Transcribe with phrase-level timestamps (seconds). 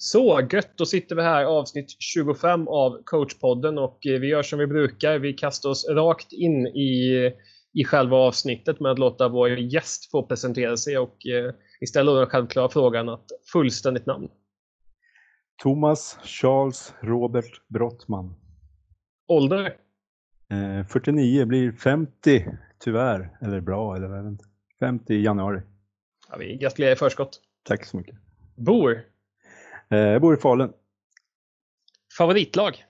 [0.00, 4.58] Så gött, då sitter vi här avsnitt 25 av coachpodden och eh, vi gör som
[4.58, 5.18] vi brukar.
[5.18, 7.32] Vi kastar oss rakt in i,
[7.74, 12.14] i själva avsnittet med att låta vår gäst få presentera sig och eh, vi ställer
[12.14, 14.28] den självklara frågan att fullständigt namn.
[15.62, 18.34] Thomas Charles Robert Brottman.
[19.28, 19.76] Ålder?
[20.50, 22.46] Eh, 49, blir 50
[22.78, 24.44] tyvärr, eller bra, eller vad inte.
[24.80, 25.60] 50 i januari.
[26.30, 27.40] Ja, vi gratulerar i förskott.
[27.64, 28.14] Tack så mycket.
[28.56, 29.04] Bor?
[29.90, 30.72] Eh, jag bor i Falun.
[32.18, 32.84] Favoritlag?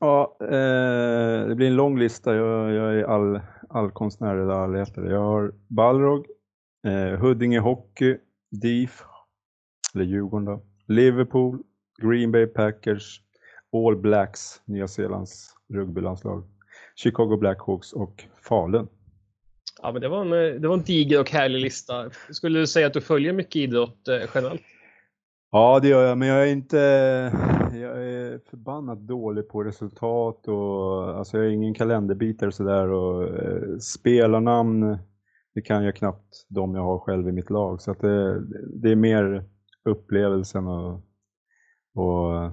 [0.00, 2.34] Ja, eh, det blir en lång lista.
[2.34, 5.10] Jag, jag är all, all konstnär eller allätare.
[5.10, 6.26] Jag har Balrog,
[6.86, 8.18] eh, Huddinge Hockey,
[8.50, 9.02] DIF,
[9.94, 11.62] eller Djurgården då, Liverpool,
[12.02, 13.20] Green Bay Packers,
[13.72, 16.44] All Blacks, Nya Zeelands rugbylandslag,
[16.96, 18.88] Chicago Blackhawks och Falun.
[19.82, 22.10] Ja, men det, var en, det var en diger och härlig lista.
[22.30, 24.62] Skulle du säga att du följer mycket idrott eh, generellt?
[25.54, 26.76] Ja, det gör jag, men jag är inte...
[27.72, 33.22] Jag är förbannat dålig på resultat och alltså jag är ingen kalenderbitare och sådär och
[33.22, 34.98] eh, spelarnamn,
[35.54, 37.80] det kan jag knappt de jag har själv i mitt lag.
[37.80, 38.40] Så att det,
[38.82, 39.44] det är mer
[39.84, 40.92] upplevelsen och,
[41.94, 42.50] och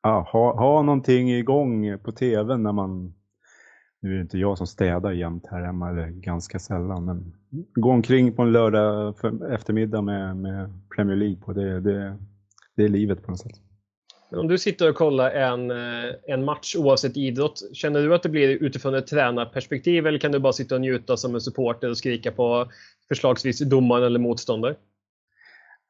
[0.00, 3.14] ah, ha, ha någonting igång på tv när man
[4.00, 7.34] nu är det inte jag som städar jämt här hemma, eller ganska sällan, men
[7.74, 9.14] gå omkring på en lördag
[9.50, 12.18] eftermiddag med, med Premier League på, det, det,
[12.76, 13.52] det är livet på något sätt.
[14.30, 18.28] Om du sitter och kollar en, eh, en match oavsett idrott, känner du att det
[18.28, 21.98] blir utifrån ett tränarperspektiv eller kan du bara sitta och njuta som en supporter och
[21.98, 22.66] skrika på
[23.08, 24.74] förslagsvis domaren eller motståndare?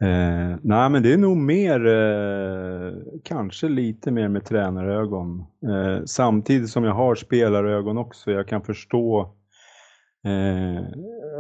[0.03, 5.38] Eh, nej, men det är nog mer, eh, kanske lite mer med tränarögon.
[5.41, 8.30] Eh, samtidigt som jag har spelarögon också.
[8.30, 9.34] Jag kan förstå,
[10.25, 10.84] eh,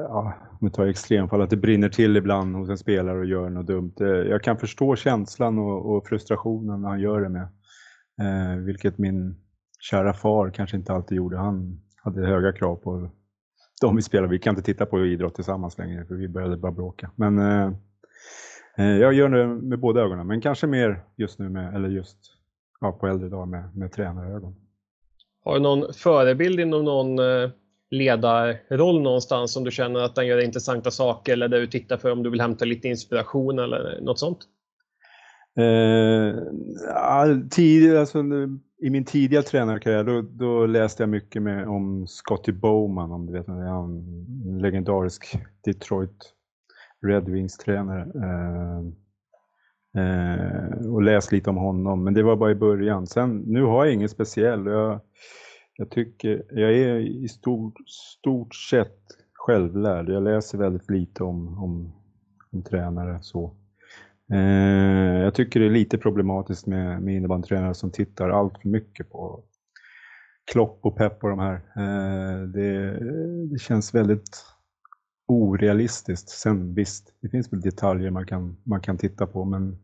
[0.08, 3.50] ja, om vi tar extremfall, att det brinner till ibland hos en spelare och gör
[3.50, 3.94] något dumt.
[4.00, 7.48] Eh, jag kan förstå känslan och, och, frustrationen när han gör det med.
[8.20, 9.36] Eh, vilket min
[9.80, 11.36] kära far kanske inte alltid gjorde.
[11.36, 13.10] Han hade höga krav på
[13.80, 14.28] de vi spelar.
[14.28, 17.10] Vi kan inte titta på idrott tillsammans längre för vi började bara bråka.
[17.16, 21.74] Men Eh, eh jag gör det med båda ögonen, men kanske mer just nu med,
[21.74, 22.18] eller just
[22.80, 24.54] ja, på äldre dagar med, med tränarögon.
[25.44, 27.50] Har du någon förebild inom någon eh,
[27.92, 32.12] ledarroll någonstans som du känner att den gör intressanta saker eller där du tittar för
[32.12, 34.38] om du vill hämta lite inspiration eller något sånt?
[35.56, 36.34] Eh,
[37.50, 38.18] tid, alltså,
[38.82, 43.32] I min tidiga tränarkarriär då, då, läste jag mycket med, om Scotty Bowman, om du
[43.32, 44.04] vet, han
[44.60, 46.34] legendarisk Detroit
[47.06, 48.06] Red Wings-tränare.
[48.24, 48.80] Eh,
[50.02, 53.06] eh, och läst lite om honom, men det var bara i början.
[53.06, 54.66] Sen, nu har jag ingen speciell.
[54.66, 55.00] Jag,
[55.76, 58.98] jag tycker, jag är i stort, stort sett
[59.32, 60.08] självlärd.
[60.08, 61.92] Jag läser väldigt lite om, om,
[62.50, 63.56] om tränare så.
[64.32, 69.10] Eh, jag tycker det är lite problematiskt med, med innebandytränare som tittar allt för mycket
[69.10, 69.44] på
[70.52, 71.54] Klopp och Pep och de här.
[71.54, 72.98] Eh, det,
[73.50, 74.44] det känns väldigt
[75.26, 76.28] orealistiskt.
[76.28, 79.78] Sen visst, det finns väl detaljer man kan, man kan titta på, men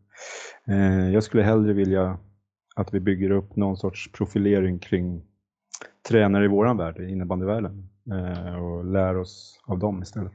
[0.66, 2.18] eh, jag skulle hellre vilja
[2.76, 5.22] att vi bygger upp någon sorts profilering kring
[6.08, 10.32] tränare i våran värld, i innebandyvärlden, eh, och lär oss av dem istället.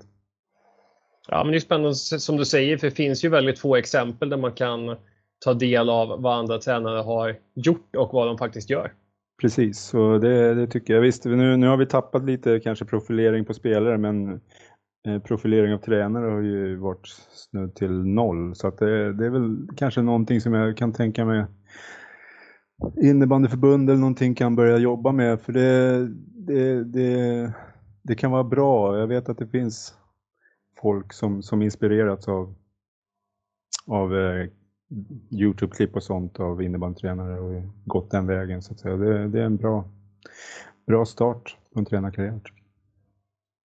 [1.28, 4.30] Ja, men det är spännande som du säger, för det finns ju väldigt få exempel
[4.30, 4.96] där man kan
[5.46, 8.94] ta del av vad andra tränare har gjort och vad de faktiskt gör.
[9.42, 11.02] Precis, så det, det tycker jag.
[11.02, 14.42] Visst, nu, nu har vi tappat lite kanske profilering på spelare, men
[15.08, 18.56] Eh, profilering av tränare har ju varit snudd till noll.
[18.56, 21.46] Så att det, det, är väl kanske någonting som jag kan tänka mig
[23.02, 25.42] innebandyförbund eller någonting kan börja jobba med.
[25.42, 27.54] För det, det, det,
[28.02, 29.00] det kan vara bra.
[29.00, 29.94] Jag vet att det finns
[30.82, 32.54] folk som, som inspirerats av,
[33.88, 34.48] av eh,
[35.32, 38.62] Youtube-klipp och sånt av innebandytränare och gått den vägen.
[38.62, 38.96] Så att säga.
[38.96, 39.86] Det, det är en bra,
[40.88, 42.40] bra start på en tränarkarriär.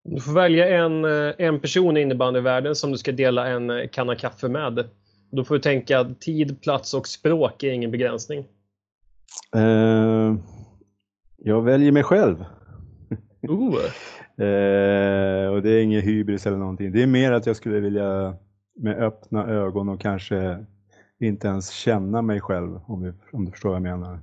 [0.03, 3.87] Du får välja en, eh, en person i innebandyvärlden som du ska dela en eh,
[3.91, 4.89] kanna kaffe med.
[5.31, 8.45] Då får du tänka att tid, plats och språk är ingen begränsning.
[9.55, 10.35] Uh,
[11.37, 12.45] jag väljer mig själv.
[13.49, 13.51] Uh.
[13.51, 16.91] uh, och det är ingen hybris eller någonting.
[16.91, 18.37] Det är mer att jag skulle vilja
[18.75, 20.65] med öppna ögon och kanske
[21.19, 24.19] inte ens känna mig själv, om, vi, om du förstår vad jag menar.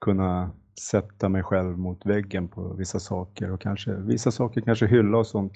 [0.00, 0.50] Kunna
[0.90, 5.26] sätta mig själv mot väggen på vissa saker och kanske vissa saker kanske hylla och
[5.26, 5.52] sånt.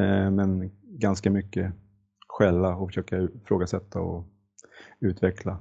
[0.00, 1.72] Eh, men ganska mycket
[2.28, 4.24] skälla och försöka ifrågasätta och
[5.00, 5.58] utveckla.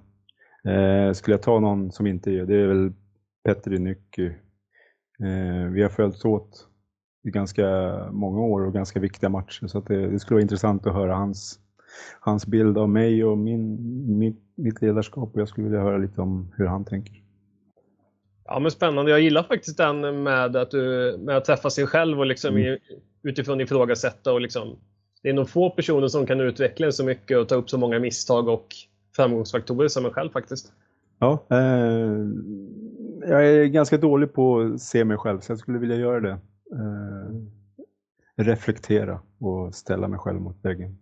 [0.67, 2.91] Eh, skulle jag ta någon som inte är, det är väl
[3.43, 4.25] Petri Nycky.
[5.19, 6.67] Eh, vi har följts åt
[7.23, 7.65] i ganska
[8.11, 11.59] många år och ganska viktiga matcher så det, det, skulle vara intressant att höra hans
[12.19, 13.77] hans bild av mig och min,
[14.17, 17.13] mitt, mitt ledarskap och jag skulle vilja höra lite om hur han tänker.
[18.45, 19.11] Ja men spännande.
[19.11, 22.79] Jag gillar faktiskt den med att, du, med att träffa sig själv och liksom mm.
[23.23, 24.79] utifrån ifrågasätta och liksom
[25.23, 27.99] det är nog få personer som kan utveckla så mycket och ta upp så många
[27.99, 28.67] misstag och
[29.15, 30.73] framgångsfaktorer som en själv faktiskt.
[31.19, 32.27] Ja, eh,
[33.29, 36.31] jag är ganska dålig på att se mig själv så jag skulle vilja göra det.
[36.71, 37.33] Eh,
[38.35, 40.97] reflektera och ställa mig själv mot väggen.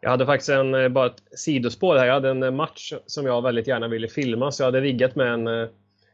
[0.00, 2.06] Jag hade faktiskt en, eh, bara ett sidospår här.
[2.06, 5.14] Jag hade en eh, match som jag väldigt gärna ville filma så jag hade riggat
[5.14, 5.68] med en eh,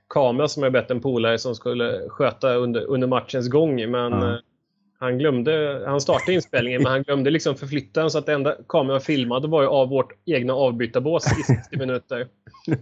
[0.09, 3.91] kamera som jag bett en polare som skulle sköta under, under matchens gång.
[3.91, 4.39] Men ja.
[5.01, 8.57] Han glömde, han startade inspelningen men han glömde liksom förflytta den så att det enda
[8.69, 12.27] kameran filmade var ju av vårt egna avbytarbås i 60 minuter.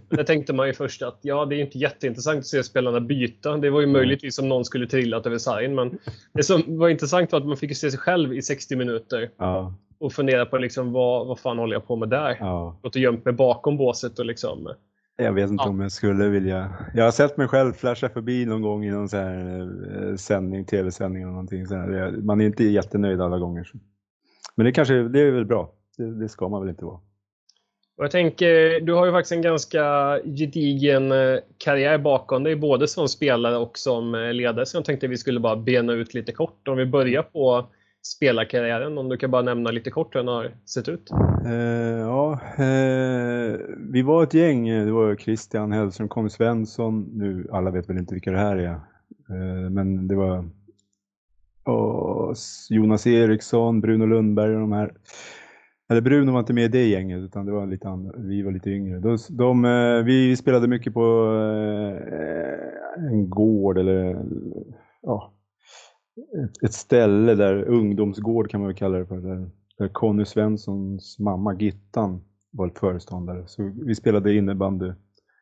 [0.09, 3.57] Det tänkte man ju först att ja, det är inte jätteintressant att se spelarna byta.
[3.57, 5.97] Det var ju möjligtvis om någon skulle trillat över sargen men
[6.33, 9.29] det som var intressant var att man fick se sig själv i 60 minuter.
[9.37, 12.37] Ja och fundera på liksom vad, vad fan håller jag på med där?
[12.39, 12.79] Ja.
[12.81, 14.73] Gått och gömt mig bakom båset och liksom
[15.17, 15.69] jag vet inte ja.
[15.69, 16.75] om jag skulle vilja.
[16.93, 19.69] Jag har sett mig själv flasha förbi någon gång i någon så här
[20.09, 21.67] eh, sändning, tv-sändning eller någonting.
[21.67, 22.11] Så här.
[22.11, 23.71] Man är inte jättenöjd alla gånger.
[24.55, 25.73] Men det kanske, det är väl bra.
[25.97, 26.99] Det, det ska man väl inte vara.
[27.97, 32.87] Och jag tänker, du har ju faktiskt en ganska gedigen eh, karriär bakom dig, både
[32.87, 34.65] som spelare och som eh, ledare.
[34.65, 36.67] Så jag tänkte vi skulle bara bena ut lite kort.
[36.67, 37.65] Om vi börjar på
[38.15, 41.11] spelarkarriären, om du kan bara nämna lite kort hur den har sett ut?
[41.45, 43.59] Eh, ja, eh,
[43.91, 44.69] vi var ett gäng.
[44.69, 47.09] Det var Christian Hellström, Conny Svensson.
[47.13, 48.71] Nu, alla vet väl inte vilka det här är.
[49.29, 50.45] eh, men det var
[52.69, 54.93] Jonas Eriksson, Bruno Lundberg och de här.
[55.89, 58.51] Eller Bruno var inte med i det gänget utan det var lite andra, vi var
[58.51, 58.99] lite yngre.
[58.99, 61.01] De, de, eh, vi spelade mycket på
[62.11, 64.25] eh, en gård eller
[65.01, 65.33] ja,
[66.17, 71.19] ett, ett ställe där, ungdomsgård kan man väl kalla det för, där, där Conny Svenssons
[71.19, 72.21] mamma Gittan
[72.51, 73.43] var föreståndare.
[73.47, 74.91] Så vi spelade innebandy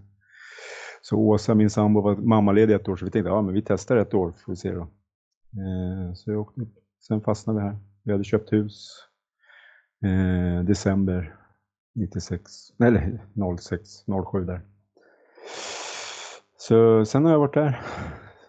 [1.01, 3.97] Så Åsa, min sambo, var mammaledig ett år så vi tänkte ja, men vi testar
[3.97, 4.81] ett år får vi se då.
[4.81, 6.73] Eh, så jag åkte upp.
[7.07, 7.77] Sen fastnade vi här.
[8.03, 8.89] Vi hade köpt hus
[10.05, 11.35] eh, december
[11.95, 12.51] 96,
[12.83, 13.19] eller
[13.57, 13.89] 06,
[14.31, 14.61] 07 där.
[16.57, 17.81] Så sen har jag varit där.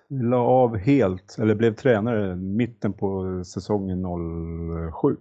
[0.08, 4.04] La av helt, eller blev tränare mitten på säsongen
[5.02, 5.16] 07.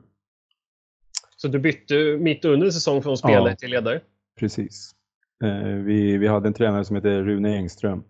[1.37, 4.01] Så du bytte mitt under säsong från spelare ja, till ledare?
[4.39, 4.95] Precis.
[5.41, 8.03] Eh, vi, vi hade en tränare som heter Rune Engström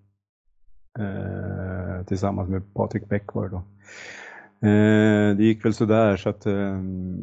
[0.99, 3.63] eh, tillsammans med Patrik Bäck var det då.
[4.67, 6.45] Eh, det gick väl sådär så att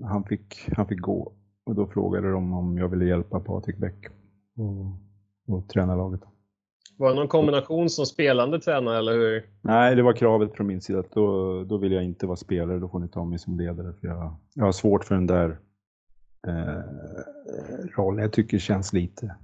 [0.02, 1.32] han, fick, han fick gå
[1.66, 4.06] och då frågade de om jag ville hjälpa Patrik Bäck
[4.56, 6.20] och, och träna laget.
[6.96, 9.42] Var det någon kombination som spelande tränare eller hur?
[9.62, 11.02] Nej, det var kravet från min sida.
[11.12, 13.92] Då, då vill jag inte vara spelare, då får ni ta mig som ledare.
[14.00, 15.58] För jag, jag har svårt för den där
[16.46, 16.82] eh,
[17.96, 18.22] rollen.
[18.22, 19.34] Jag tycker det känns lite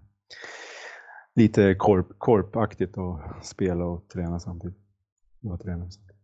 [1.35, 4.79] lite korp, korpaktigt att spela och träna samtidigt.
[5.41, 6.15] Jag träna samtidigt.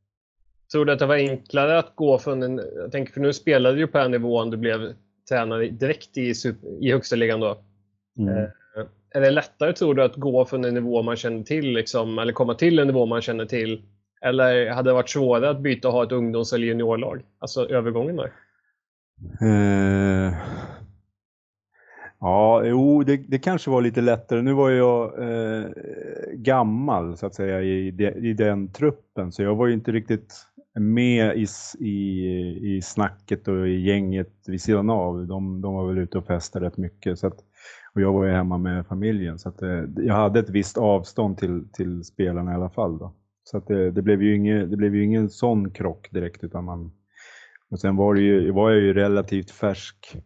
[0.72, 3.76] Tror du att det var enklare att gå från en, jag tänker för nu spelade
[3.76, 4.94] du på en nivån du blev
[5.28, 6.34] tränare direkt i,
[6.80, 7.58] i högsta ligan då.
[8.18, 8.38] Mm.
[8.38, 8.48] Eh,
[9.10, 12.32] är det lättare tror du att gå från en nivå man känner till liksom, eller
[12.32, 13.82] komma till en nivå man känner till?
[14.22, 17.22] Eller hade det varit svårare att byta och ha ett ungdoms eller juniorlag?
[17.38, 18.32] Alltså övergången där?
[19.40, 20.34] Eh,
[22.20, 24.42] Ja, jo, det, det, kanske var lite lättare.
[24.42, 25.70] Nu var jag eh,
[26.32, 30.34] gammal så att säga i, de, i den truppen så jag var ju inte riktigt
[30.74, 31.46] med i,
[31.78, 35.26] i, i snacket och i gänget vid sidan av.
[35.26, 37.18] De, de var väl ute och festade rätt mycket.
[37.18, 37.36] Så att,
[37.94, 41.38] och jag var ju hemma med familjen så att eh, jag hade ett visst avstånd
[41.38, 42.98] till, till spelarna i alla fall.
[42.98, 43.14] Då.
[43.44, 46.64] Så att det, det, blev ju ingen, det blev ju ingen sån krock direkt utan
[46.64, 46.92] man...
[47.70, 50.16] Och sen var, det ju, var jag ju relativt färsk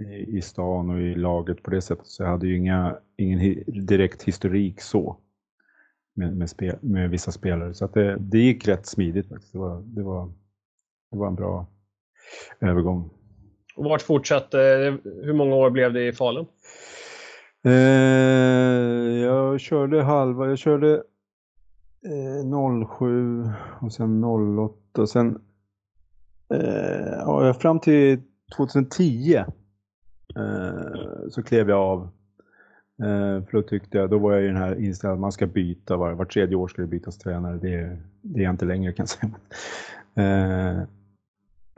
[0.00, 3.38] i, i stan och i laget på det sättet så jag hade ju inga, ingen
[3.38, 5.16] hi, direkt historik så
[6.14, 7.74] med, med, spel, med vissa spelare.
[7.74, 9.52] Så det, det gick rätt smidigt faktiskt.
[9.52, 10.32] Det var, det var,
[11.10, 11.66] det var en bra
[12.60, 13.10] övergång.
[13.76, 14.58] Vart fortsatte,
[15.04, 16.46] hur många år blev det i Falun?
[17.64, 17.72] Eh,
[19.22, 21.02] jag körde halva, jag körde
[22.06, 23.44] eh, 07
[23.80, 25.40] och sen 08 och sen
[26.54, 28.22] eh, ja, fram till
[28.56, 29.44] 2010 eh,
[30.36, 32.08] Eh, så klev jag av.
[33.02, 35.46] Eh, för då tyckte jag, då var jag i den här inställningen att man ska
[35.46, 37.58] byta, var, var tredje år ska det bytas tränare.
[37.58, 39.32] Det, det är jag inte längre kan jag säga.
[40.14, 40.82] Eh,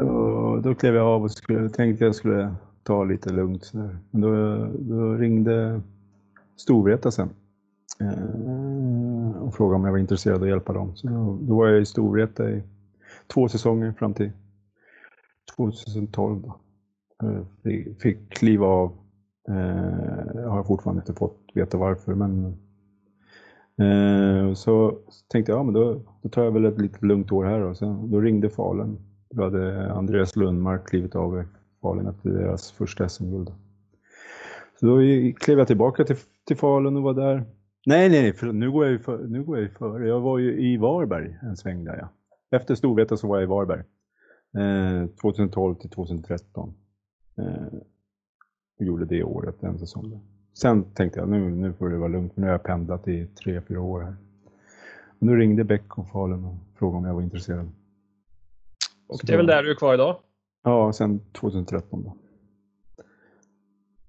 [0.07, 3.65] och då klev jag av och skulle, tänkte jag skulle ta lite lugnt.
[3.65, 3.79] Så
[4.11, 4.31] Men då,
[4.79, 5.81] då ringde
[6.57, 7.31] Storvreta sen
[8.00, 10.97] eh, och frågade om jag var intresserad av att hjälpa dem.
[10.97, 12.62] Så då, då var jag i Storvreta i
[13.27, 14.31] två säsonger fram till
[15.57, 16.43] 2012.
[16.43, 16.57] Då.
[17.23, 17.43] Eh,
[17.99, 18.93] fick, kliva av.
[19.49, 22.57] Eh, jag har fortfarande inte fått veta varför men
[23.79, 24.99] eh, så
[25.29, 27.77] tänkte jag, ja men då, då tar jag väl ett lite lugnt år här och
[27.77, 28.99] sen, då ringde Falun.
[29.31, 31.45] Då hade Andreas Lundmark klivit av
[31.83, 33.53] Falun efter deras första SM-guld.
[34.81, 34.97] Så då
[35.41, 37.45] klev jag tillbaka till, till Falun och var där.
[37.87, 39.27] Nej, nej, för nu går jag ju före.
[39.27, 40.09] nu går jag ju före.
[40.09, 42.09] Jag var ju i Varberg en sväng där ja.
[42.57, 43.83] Efter Storvreta så var jag i Varberg.
[44.59, 46.75] Eh, 2012 till 2013.
[47.38, 47.78] Eh,
[48.78, 50.21] och gjorde det året, en säsong.
[50.52, 53.26] Sen tänkte jag nu, nu får det vara lugnt för nu har jag pendlat i
[53.26, 54.16] tre, fyra år här.
[55.18, 57.71] Men då ringde Beck och Falun och frågade om jag var intresserad.
[59.09, 60.16] Och det är väl där du är kvar idag?
[60.64, 62.16] Ja, sen 2013 då.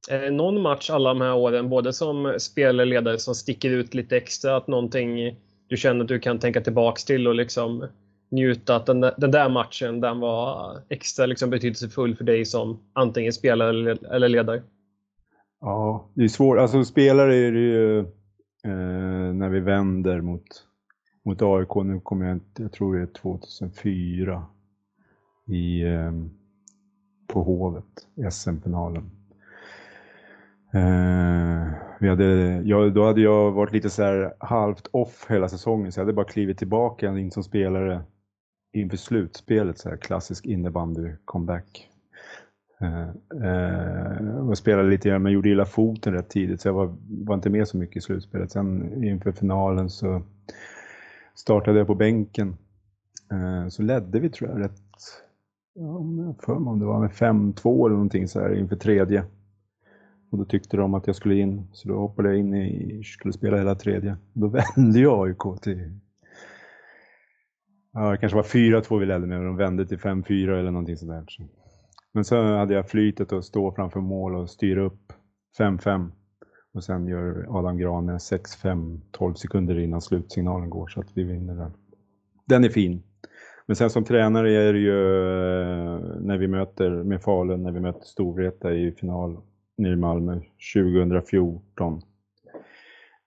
[0.10, 4.18] Är det någon match alla de här åren, både som spelare som sticker ut lite
[4.18, 4.56] extra?
[4.56, 5.36] Att någonting
[5.68, 7.88] du känner att du kan tänka tillbaks till och liksom
[8.30, 12.80] njuta att den där, den där matchen den var extra liksom betydelsefull för dig som
[12.94, 14.62] antingen spelare eller, eller ledare?
[15.62, 16.58] Ja, det är svårt.
[16.58, 20.44] Alltså spelare är det ju eh, när vi vänder mot,
[21.26, 21.76] mot AIK.
[21.76, 24.46] Nu kommer jag inte, jag tror det är 2004
[25.48, 26.12] i, eh,
[27.28, 29.12] på Hovet, SM-finalen.
[30.74, 32.26] Eh, vi hade,
[32.66, 36.14] jag, då hade jag varit lite så här halvt off hela säsongen så jag hade
[36.14, 38.02] bara klivit tillbaka in som spelare
[38.74, 41.86] inför slutspelet, så här klassisk innebandy-comeback.
[42.82, 46.68] Uh, eh, uh, eh, jag spelade lite grann, men gjorde illa foten rätt tidigt så
[46.68, 46.96] jag var,
[47.26, 48.52] var inte med så mycket i slutspelet.
[48.52, 50.22] Sen inför finalen så
[51.36, 52.58] startade jag på bänken.
[53.34, 54.82] Uh, så ledde vi tror jag rätt,
[55.74, 59.24] jag för mig om det var med 5-2 eller någonting så här inför tredje.
[60.32, 63.34] Och då tyckte de att jag skulle in, så då hoppade jag in i, skulle
[63.34, 64.18] spela hela tredje.
[64.34, 66.00] Då vände jag AIK till
[68.00, 70.98] Ja, det kanske var 4-2 vi ledde med och de vände till 5-4 eller någonting
[70.98, 71.26] sådär.
[72.12, 75.14] Men så hade jag flytet att stå framför mål och styra upp
[75.60, 76.12] 5-5.
[76.74, 81.56] Och sen gör Adam Grane 6-5 12 sekunder innan slutsignalen går så att vi vinner
[81.56, 81.72] den.
[82.46, 83.04] Den är fin.
[83.66, 85.00] Men sen som tränare är det ju
[85.62, 89.38] eh, när vi möter med Falun, när vi möter Storvreta i final
[89.78, 90.40] nere i Malmö
[90.76, 92.02] 2014.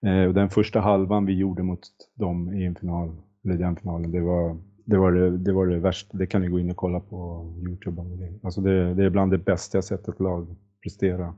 [0.07, 1.81] Eh, och den första halvan vi gjorde mot
[2.15, 5.79] dem i en final eller den finalen, det var det, var det, det var det
[5.79, 6.19] värsta.
[6.19, 8.41] Det kan ni gå in och kolla på Youtube om ni vill.
[8.43, 11.35] Alltså det, det är bland det bästa jag sett ett lag prestera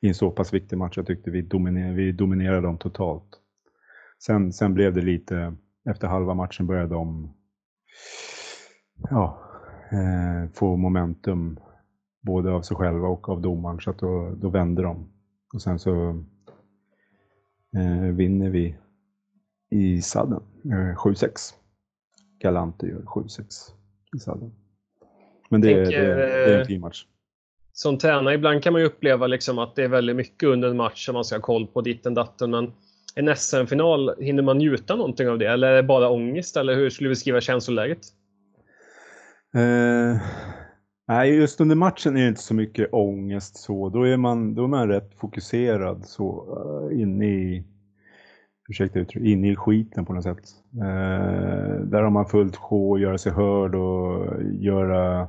[0.00, 0.96] i en så pass viktig match.
[0.96, 3.40] Jag tyckte vi dominerade, vi dominerade dem totalt.
[4.24, 5.54] Sen, sen blev det lite,
[5.90, 7.34] efter halva matchen började de
[9.10, 9.38] ja,
[9.90, 11.60] eh, få momentum
[12.20, 15.08] både av sig själva och av domaren så att då, då vände de.
[15.54, 16.08] Och sen så
[17.76, 18.76] eh, vinner vi
[19.70, 20.42] i sadden.
[20.72, 21.24] 7-6.
[21.24, 21.30] Eh,
[22.38, 23.40] Galante gör 7-6
[24.16, 24.52] i sadden.
[25.48, 27.04] Men det, Tänker, det, det, är en eh, fin match.
[27.72, 30.76] Som tränare ibland kan man ju uppleva liksom att det är väldigt mycket under en
[30.76, 32.50] match som man ska ha koll på ditten datten.
[32.50, 32.72] Men
[33.14, 35.46] en SM-final, hinner man njuta någonting av det?
[35.46, 36.56] Eller är det bara ångest?
[36.56, 37.98] Eller hur skulle du beskriva känsloläget?
[39.54, 40.20] Eh,
[41.08, 43.88] nej, just under matchen är det inte så mycket ångest så.
[43.88, 46.56] Då är man, då är man rätt fokuserad så
[46.90, 47.64] uh, inne i
[48.68, 50.42] ursäkta uttryck, inne i skiten på något sätt.
[50.74, 55.28] Eh, där har man fullt sjå att göra sig hörd och göra,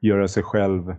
[0.00, 0.94] göra sig själv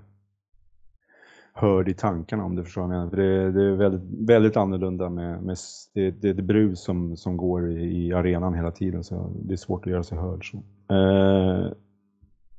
[1.55, 3.09] hörd i tankarna om du förstår vad jag menar.
[3.09, 5.57] För det, det är väldigt, väldigt annorlunda med, med
[5.93, 9.57] det, det, det brus som, som går i, i, arenan hela tiden så det är
[9.57, 10.51] svårt att göra sig hörd.
[10.51, 10.57] Så.
[10.95, 11.71] Eh,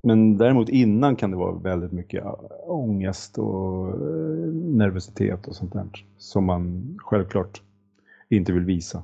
[0.02, 2.24] men däremot innan kan det vara väldigt mycket
[2.66, 5.86] ångest och eh, nervositet och sånt där
[6.18, 7.62] som man självklart
[8.28, 9.02] inte vill visa.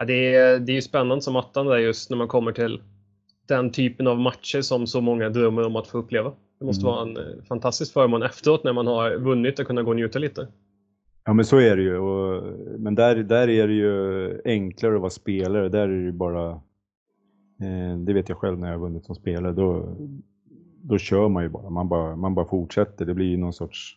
[0.00, 2.82] Ja, det, är, det är ju spännande som attan där just när man kommer till
[3.48, 6.32] den typen av matcher som så många drömmer om att få uppleva.
[6.58, 6.94] Det måste mm.
[6.94, 10.48] vara en fantastisk förmån efteråt när man har vunnit att kunna gå och njuta lite.
[11.24, 11.98] Ja men så är det ju.
[11.98, 12.42] Och,
[12.78, 15.68] men där, där är det ju enklare att vara spelare.
[15.68, 16.50] Där är det ju bara,
[17.60, 19.96] eh, det vet jag själv när jag har vunnit som spelare, då,
[20.82, 21.70] då kör man ju bara.
[21.70, 22.16] Man, bara.
[22.16, 23.04] man bara fortsätter.
[23.04, 23.96] Det blir ju någon sorts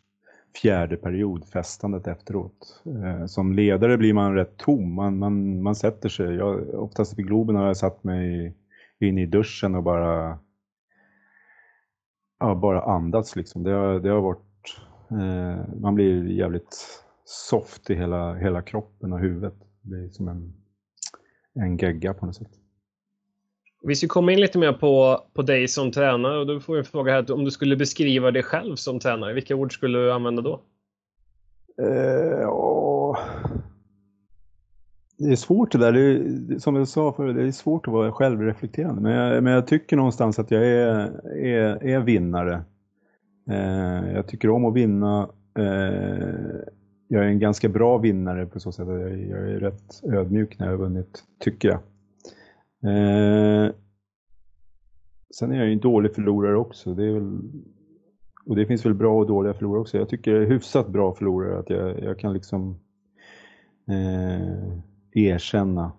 [0.61, 2.81] fjärde period, festandet efteråt.
[2.85, 4.93] Eh, som ledare blir man rätt tom.
[4.93, 6.35] Man, man, man sätter sig.
[6.35, 8.53] Jag, oftast i Globen har jag satt mig
[8.99, 10.39] in i duschen och bara
[12.39, 13.63] ja, bara andats liksom.
[13.63, 14.79] Det har, det har varit,
[15.11, 19.55] eh, man blir jävligt soft i hela, hela kroppen och huvudet.
[19.81, 20.53] Det blir som en,
[21.53, 22.62] en gegga på något sätt.
[23.87, 26.87] Vi ska komma in lite mer på, på dig som tränare och då får jag
[26.87, 30.41] fråga här om du skulle beskriva dig själv som tränare, vilka ord skulle du använda
[30.41, 30.61] då?
[31.81, 33.17] Uh, ja.
[35.17, 37.93] Det är svårt det där, det är, som jag sa förut, det är svårt att
[37.93, 39.01] vara självreflekterande.
[39.01, 40.87] Men jag, men jag tycker någonstans att jag är,
[41.37, 42.61] är, är vinnare.
[43.49, 45.29] Uh, jag tycker om att vinna.
[45.59, 45.65] Uh,
[47.07, 50.59] jag är en ganska bra vinnare på så sätt att jag, jag är rätt ödmjuk
[50.59, 51.79] när jag har vunnit, tycker jag.
[52.83, 53.71] Eh,
[55.35, 56.93] sen är jag ju en dålig förlorare också.
[56.93, 57.39] Det är väl,
[58.45, 59.97] och det finns väl bra och dåliga förlorare också.
[59.97, 61.59] Jag tycker jag är hyfsat bra förlorare.
[61.59, 62.79] Att jag, jag kan liksom
[63.87, 64.77] eh,
[65.13, 65.91] erkänna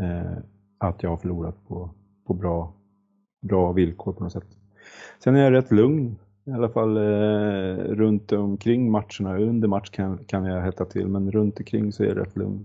[0.00, 0.38] eh,
[0.78, 1.90] att jag har förlorat på,
[2.26, 2.72] på bra,
[3.40, 4.56] bra villkor på något sätt.
[5.18, 9.38] Sen är jag rätt lugn i alla fall eh, runt omkring matcherna.
[9.38, 12.64] Under match kan, kan jag hetta till, men runt omkring så är jag rätt lugn.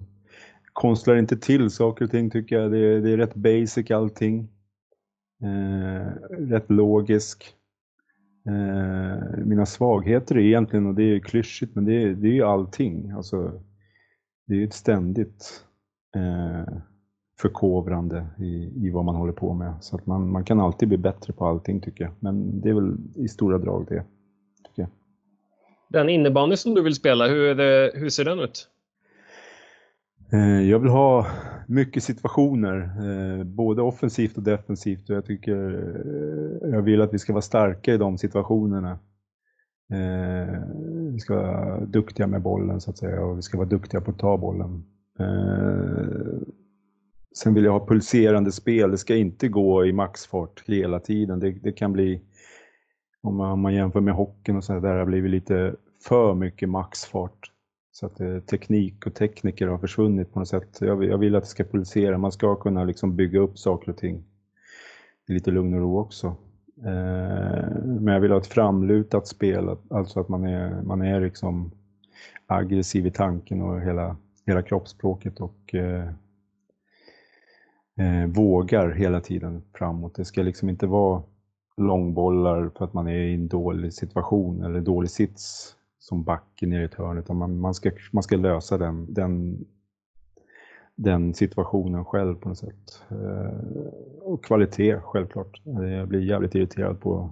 [0.74, 2.72] Konstlar inte till saker och ting tycker jag.
[2.72, 4.50] Det är, det är rätt basic allting.
[5.44, 7.56] Eh, rätt logisk.
[8.48, 12.44] Eh, mina svagheter är egentligen, och det är klyschigt, men det är, det är ju
[12.44, 13.12] allting.
[13.12, 13.62] Alltså,
[14.48, 15.66] det är ju ett ständigt
[16.16, 16.74] eh,
[17.42, 19.74] förkovrande i, i vad man håller på med.
[19.82, 22.14] Så att man, man kan alltid bli bättre på allting tycker jag.
[22.20, 24.04] Men det är väl i stora drag det.
[24.68, 24.90] Tycker jag.
[25.90, 28.68] Den innebandy som du vill spela, hur, det, hur ser den ut?
[30.34, 31.28] Eh, jag vill ha
[31.68, 35.10] mycket situationer, eh, både offensivt och defensivt.
[35.10, 39.00] Och jag, tycker, eh, jag vill att vi ska vara starka i de situationerna.
[41.14, 44.12] Vi ska vara duktiga med bollen så att säga och vi ska vara duktiga på
[44.12, 44.84] att ta bollen.
[47.38, 48.92] Sen vill jag ha pulserande spel.
[48.92, 51.40] Det ska inte gå i maxfart hela tiden.
[51.40, 52.22] Det, det kan bli,
[53.22, 55.76] om man, om man, jämför med hockeyn och så där, har blivit lite
[56.08, 57.51] för mycket maxfart.
[57.92, 60.78] Så att eh, teknik och tekniker har försvunnit på något sätt.
[60.82, 62.18] Jag vill, jag vill, att det ska pulsera.
[62.18, 64.24] Man ska kunna liksom bygga upp saker och ting
[65.28, 66.36] i lite lugn och ro också.
[66.78, 71.72] Eh, men jag vill ha ett framlutat spel, alltså att man är, man är liksom
[72.46, 76.08] aggressiv i tanken och hela, hela kroppsspråket och eh,
[78.00, 80.16] eh, vågar hela tiden framåt.
[80.16, 81.24] Det ska liksom inte vara
[81.78, 86.82] långbollar för att man är i en dålig situation eller dålig sits som backen ner
[86.82, 89.66] i ett hörn, utan man, man, ska, man ska lösa den, den,
[90.96, 93.04] den situationen själv på något sätt.
[93.10, 93.84] Eh,
[94.22, 95.62] och kvalitet, självklart.
[95.66, 97.32] Jag blir jävligt irriterad på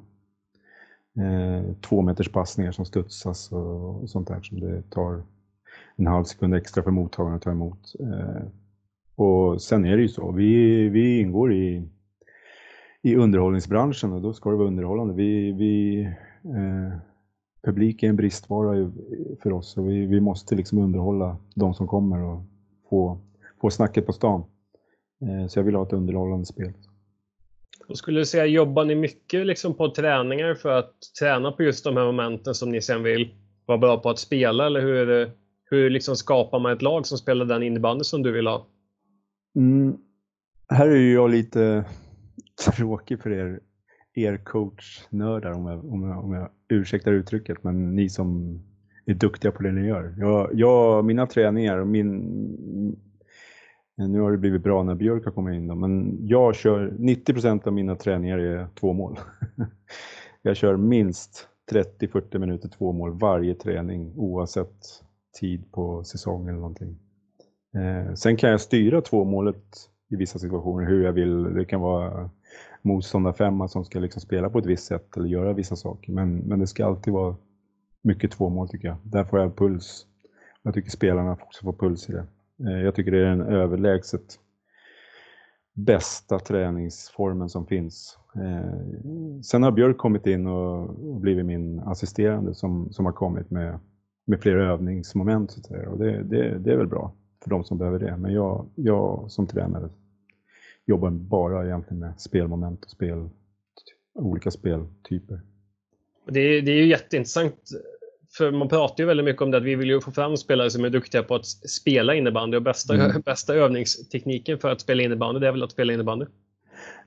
[1.18, 5.24] eh, två meters passningar som studsas och, och sånt där som det tar
[5.96, 7.94] en halv sekund extra för mottagaren att ta emot.
[8.00, 8.44] Eh,
[9.16, 11.90] och sen är det ju så, vi, vi ingår i,
[13.02, 15.14] i underhållningsbranschen och då ska det vara underhållande.
[15.14, 16.02] Vi, vi,
[16.44, 16.98] eh,
[17.62, 18.92] publik är en bristvara
[19.44, 22.42] för oss och vi, vi måste liksom underhålla de som kommer och
[22.90, 23.20] få,
[23.62, 24.44] få snacket på stan.
[25.22, 26.74] Eh, så jag vill ha ett underhållande spel.
[27.88, 31.84] Och skulle du säga, jobbar ni mycket liksom på träningar för att träna på just
[31.84, 33.34] de här momenten som ni sen vill
[33.66, 34.66] vara bra på att spela?
[34.66, 35.32] Eller hur,
[35.64, 38.66] hur liksom skapar man ett lag som spelar den innebandy som du vill ha?
[39.56, 39.98] Mm.
[40.68, 41.86] Här är ju jag lite
[42.76, 43.60] tråkig för er,
[44.24, 48.60] er coachnördar om jag, om, jag, om jag ursäktar uttrycket, men ni som
[49.06, 50.16] är duktiga på det ni gör.
[50.18, 52.10] Jag, jag, mina träningar och min...
[52.10, 52.96] Mm,
[54.12, 57.68] nu har det blivit bra när Björk har kommit in då, men jag kör 90%
[57.68, 59.20] av mina träningar är två mål.
[60.42, 65.04] jag kör minst 30-40 minuter två mål varje träning oavsett
[65.40, 67.00] tid på säsong eller någonting.
[67.76, 71.44] Eh, sen kan jag styra två målet i vissa situationer hur jag vill.
[71.44, 72.30] Det kan vara
[72.82, 76.12] motståndarfemma som ska liksom spela på ett visst sätt eller göra vissa saker.
[76.12, 77.36] Men, men det ska alltid vara
[78.02, 78.98] mycket två mål tycker jag.
[79.04, 80.06] Där får jag puls.
[80.64, 82.26] Jag tycker spelarna också får puls i det.
[82.70, 84.40] Eh, jag tycker det är den överlägset
[85.74, 88.18] bästa träningsformen som finns.
[88.36, 93.50] Eh, sen har Björk kommit in och, och blivit min assisterande som, som har kommit
[93.50, 93.80] med,
[94.26, 95.52] med fler övningsmoment.
[95.52, 97.14] Så och det, det, det är väl bra
[97.44, 98.18] för de som behöver det.
[98.18, 99.90] Men jag, jag som tränare
[100.90, 103.30] jobbar bara egentligen med spelmoment och spel,
[104.14, 105.42] olika speltyper.
[106.28, 107.56] Det är, det är ju jätteintressant
[108.38, 110.70] för man pratar ju väldigt mycket om det att vi vill ju få fram spelare
[110.70, 113.22] som är duktiga på att spela innebandy och bästa, mm.
[113.26, 116.26] bästa övningstekniken för att spela innebandy det är väl att spela innebandy.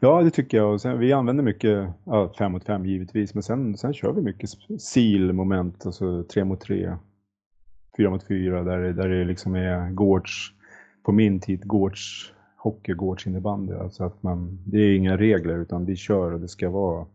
[0.00, 0.72] Ja, det tycker jag.
[0.72, 4.22] Och sen, vi använder mycket ja, fem mot fem givetvis, men sen, sen kör vi
[4.22, 4.50] mycket
[4.90, 6.96] sil-moment, alltså tre mot tre,
[7.96, 10.52] fyra mot fyra, där, där det liksom är gårds,
[11.02, 13.74] på min tid, gårds hockey, gårdsinnebandy.
[13.74, 17.06] Alltså att man, det är inga regler utan vi kör och det ska vara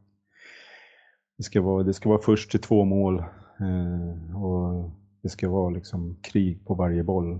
[1.37, 3.19] det ska vara, det ska vara först till två mål
[3.59, 4.91] eh, och
[5.23, 7.39] det ska vara liksom krig på varje boll.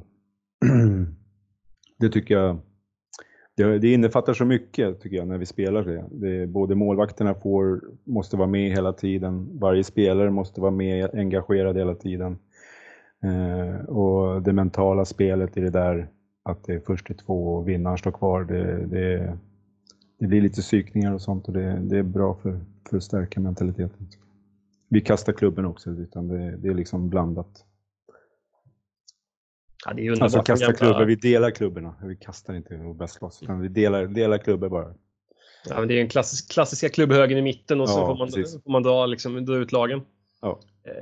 [1.99, 2.57] det tycker jag
[3.55, 6.05] det, det innefattar så mycket tycker jag när vi spelar det.
[6.11, 6.47] det.
[6.47, 11.95] Både målvakterna får, måste vara med hela tiden, varje spelare måste vara med engagerad hela
[11.95, 12.37] tiden.
[13.23, 16.07] Eh, och det mentala spelet i det där
[16.47, 19.37] att det är först till två och vinnaren står kvar, det, det,
[20.19, 23.39] det blir lite psykningar och sånt och det, det är bra för, för att stärka
[23.39, 24.07] mentaliteten.
[24.89, 27.65] Vi kastar klubben också, utan det, det är liksom blandat.
[29.85, 31.95] Ja, det är alltså kasta klubbor, vi delar klubborna.
[32.03, 34.93] Vi kastar inte och bästloss, utan vi delar, delar klubbor bara.
[35.69, 38.31] Ja, det är en klassisk, klassiska klubbhögen i mitten och så får, man,
[38.63, 40.01] får man dra, liksom, dra ut lagen.
[40.41, 40.59] Ja.
[40.83, 40.93] Eh,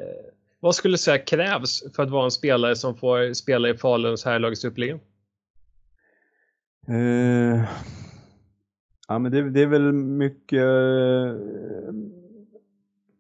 [0.60, 4.26] vad skulle du säga krävs för att vara en spelare som får spela i Faluns
[4.26, 5.00] herrlags upplägg?
[6.88, 7.64] Eh,
[9.08, 11.36] ja, men det, det, är väl mycket eh,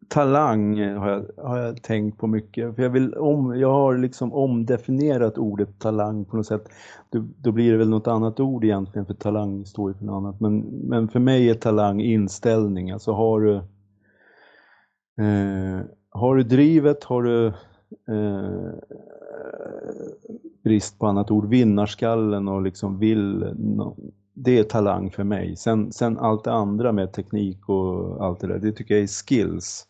[0.07, 2.75] talang har jag, har jag tänkt på mycket.
[2.75, 6.69] För jag, vill om, jag har liksom omdefinierat ordet talang på något sätt.
[7.09, 10.23] Då, då blir det väl något annat ord egentligen för talang står ju för något
[10.23, 10.39] annat.
[10.39, 12.91] Men, men för mig är talang inställning.
[12.91, 13.55] Alltså har du,
[15.23, 17.47] eh, har du drivet, har du
[18.07, 18.73] eh,
[20.65, 23.53] brist på annat ord, vinnarskallen och liksom vill,
[24.33, 25.55] det är talang för mig.
[25.55, 29.07] Sen, sen allt det andra med teknik och allt det där, det tycker jag är
[29.07, 29.87] skills.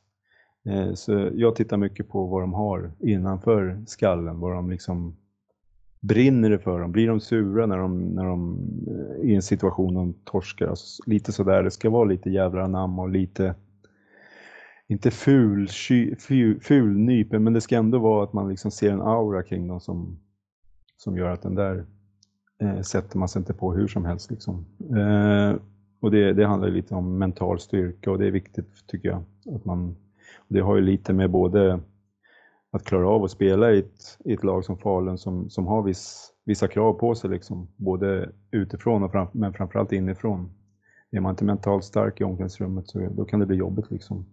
[0.65, 5.15] Eh, så jag tittar mycket på vad de har innanför skallen, vad de liksom
[5.99, 6.91] brinner det för dem?
[6.91, 10.67] Blir de sura när de, när de eh, i en situation de torskar?
[10.67, 13.55] Alltså, lite sådär, det ska vara lite jävla namn och lite
[14.88, 15.67] inte ful,
[16.19, 19.67] ful, ful nypen, men det ska ändå vara att man liksom ser en aura kring
[19.67, 20.19] dem som,
[20.97, 21.86] som gör att den där
[22.62, 24.31] eh, sätter man sig inte på hur som helst.
[24.31, 24.65] Liksom.
[24.97, 25.55] Eh,
[25.99, 29.23] och det, det handlar lite om mental styrka och det är viktigt tycker jag.
[29.55, 29.95] Att man,
[30.47, 31.79] det har ju lite med både
[32.71, 35.84] att klara av att spela i ett, i ett lag som Falun som, som har
[35.84, 40.51] viss, vissa krav på sig, liksom, både utifrån och fram, men framförallt inifrån.
[41.12, 43.91] Är man inte mentalt stark i omklädningsrummet så då kan det bli jobbigt.
[43.91, 44.25] Liksom.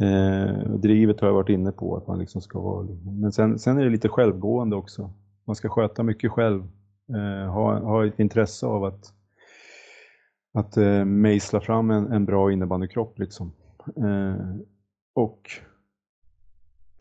[0.00, 2.86] Eh, drivet har jag varit inne på att man liksom ska vara,
[3.20, 5.10] men sen, sen är det lite självgående också.
[5.44, 6.62] Man ska sköta mycket själv,
[7.08, 9.04] eh, ha, ha ett intresse av att,
[10.54, 13.52] att eh, mejsla fram en, en bra innebandykropp liksom.
[13.96, 14.56] Eh,
[15.14, 15.50] och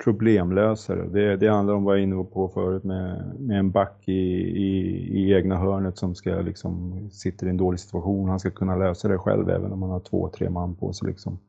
[0.03, 1.07] problemlösare.
[1.07, 4.11] Det, det handlar om vad jag var inne på förut med, med en back i,
[4.11, 4.79] i,
[5.19, 8.29] i, egna hörnet som ska liksom, sitter i en dålig situation.
[8.29, 11.07] Han ska kunna lösa det själv även om han har två, tre man på sig.
[11.07, 11.39] Liksom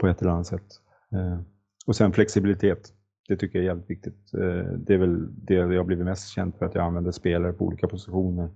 [0.00, 0.66] på ett eller annat sätt.
[1.12, 1.40] Eh,
[1.86, 2.92] och sen flexibilitet.
[3.30, 4.34] Det tycker jag är jävligt viktigt.
[4.34, 7.64] Eh, det är väl det jag blivit mest känd för att jag använder spelare på
[7.64, 8.48] olika positioner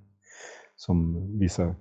[0.77, 1.75] som vissa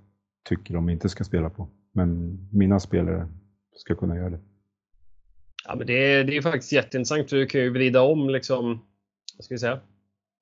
[0.48, 1.68] tycker de inte ska spela på.
[1.92, 3.28] Men mina spelare
[3.76, 4.40] ska kunna göra det.
[5.64, 7.30] Ja, men det, är, det är faktiskt jätteintressant.
[7.30, 8.80] för Du kan ju vrida om liksom,
[9.36, 9.80] vad ska jag säga,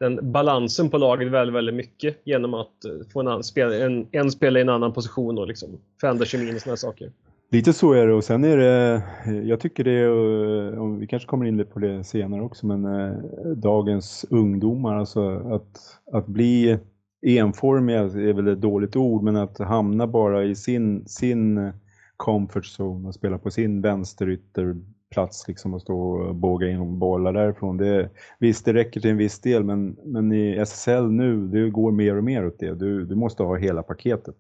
[0.00, 4.30] den balansen på laget väldigt, väldigt mycket genom att eh, få en, annan, en, en
[4.30, 7.12] spelare i en annan position och liksom förändra kemin och sådana saker.
[7.52, 9.02] Lite så är det och sen är det,
[9.44, 12.84] jag tycker det eh, är, och vi kanske kommer in på det senare också, men
[12.84, 13.16] eh,
[13.56, 16.78] dagens ungdomar, alltså att, att bli
[17.26, 21.72] enformiga är väl ett dåligt ord, men att hamna bara i sin, sin
[22.16, 27.76] comfort zone och spela på sin vänsterytterplats liksom och stå och båga in bollar därifrån.
[27.76, 31.92] Det, visst, det räcker till en viss del, men, men i SSL nu, det går
[31.92, 32.74] mer och mer åt det.
[32.74, 34.36] Du, du måste ha hela paketet.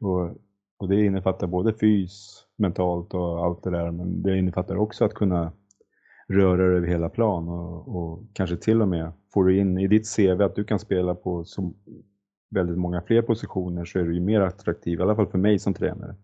[0.00, 0.36] Och
[0.78, 5.14] och det innefattar både fys, mentalt och allt det där, men det innefattar också att
[5.14, 5.52] kunna
[6.28, 9.86] röra dig över hela plan och, och, kanske till och med får du in i
[9.86, 11.72] ditt CV att du kan spela på så
[12.50, 15.58] väldigt många fler positioner så är du ju mer attraktiv, i alla fall för mig
[15.58, 16.14] som tränare.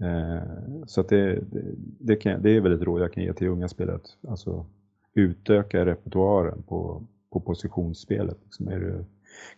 [0.00, 0.42] Eh,
[0.86, 1.62] så att det, det,
[2.00, 4.66] det, kan, det är väl ett råd jag kan ge till unga spelare, att alltså,
[5.14, 8.38] utöka repertoaren på, på positionsspelet.
[8.44, 9.04] Liksom är du,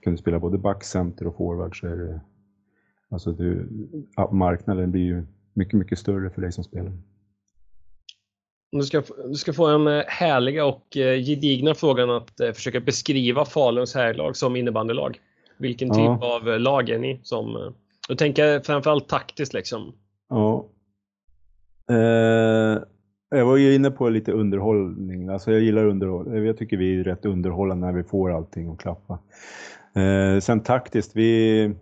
[0.01, 2.21] kan du spela både back, center och forward så är det
[3.13, 3.69] Alltså du,
[4.31, 6.93] marknaden blir ju mycket, mycket större för dig som spelare.
[8.73, 12.81] Du ska, du ska få en eh, härliga och eh, gedigna frågan att eh, försöka
[12.81, 15.21] beskriva Faluns härlag som innebandylag.
[15.59, 16.37] Vilken typ ja.
[16.37, 17.21] av lag är ni?
[17.23, 17.75] Som,
[18.09, 19.93] jag tänker framförallt taktiskt liksom.
[20.29, 20.69] Ja.
[21.91, 22.83] Eh,
[23.31, 25.29] jag var ju inne på lite underhållning.
[25.29, 26.45] Alltså jag gillar underhållning.
[26.45, 29.19] Jag tycker vi är rätt underhållande när vi får allting att klappa.
[29.95, 31.75] Eh, sen taktiskt, vi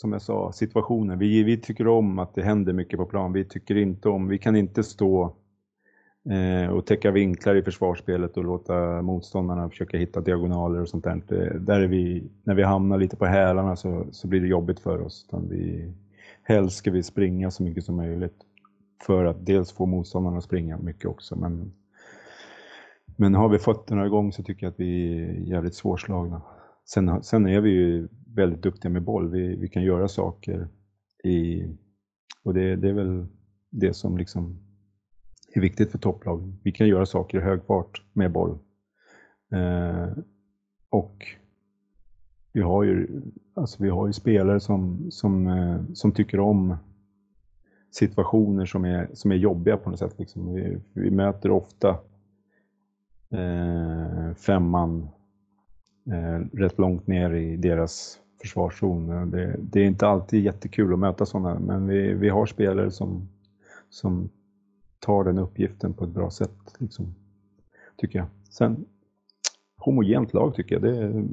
[0.00, 1.18] som jag sa, situationen.
[1.18, 3.32] Vi, vi tycker om att det händer mycket på plan.
[3.32, 5.36] Vi tycker inte om, vi kan inte stå
[6.30, 11.22] eh, och täcka vinklar i försvarsspelet och låta motståndarna försöka hitta diagonaler och sånt där.
[11.28, 14.80] Det, där är vi, när vi hamnar lite på hälarna så, så blir det jobbigt
[14.80, 15.26] för oss.
[15.50, 15.92] vi,
[16.42, 18.36] helst ska vi springa så mycket som möjligt
[19.06, 21.36] för att dels få motståndarna att springa mycket också.
[21.36, 21.72] Men,
[23.16, 26.42] men har vi fötterna igång så tycker jag att vi är jävligt svårslagna.
[26.94, 29.30] Sen, sen är vi ju väldigt duktiga med boll.
[29.30, 30.68] Vi, vi kan göra saker
[31.24, 31.64] i,
[32.42, 33.26] och det, det är väl
[33.70, 34.58] det som liksom
[35.54, 36.54] är viktigt för topplag.
[36.62, 38.58] Vi kan göra saker i hög fart med boll.
[39.52, 40.08] Eh,
[40.90, 41.26] och
[42.52, 43.22] vi har ju,
[43.54, 46.76] alltså vi har ju spelare som, som, eh, som tycker om
[47.90, 50.18] situationer som är, som är jobbiga på något sätt.
[50.18, 50.54] Liksom.
[50.54, 51.88] Vi, vi möter ofta
[53.30, 55.08] eh, femman
[56.52, 59.30] rätt långt ner i deras försvarszon.
[59.30, 63.28] Det, det, är inte alltid jättekul att möta sådana, men vi, vi har spelare som,
[63.90, 64.30] som
[64.98, 67.14] tar den uppgiften på ett bra sätt, liksom,
[67.96, 68.28] tycker jag.
[68.50, 68.84] Sen,
[69.76, 70.82] homogent lag tycker jag.
[70.82, 71.24] Det är,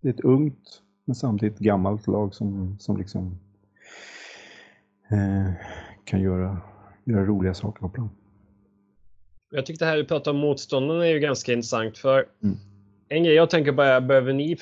[0.00, 3.38] det är ett ungt, men samtidigt gammalt lag som, som liksom
[5.10, 5.52] eh,
[6.04, 6.58] kan göra,
[7.04, 8.10] göra roliga saker på plan.
[9.50, 12.58] Jag tyckte det här du pratar om motståndarna är ju ganska intressant för mm
[13.08, 14.56] en grej jag tänker på är, behöver ni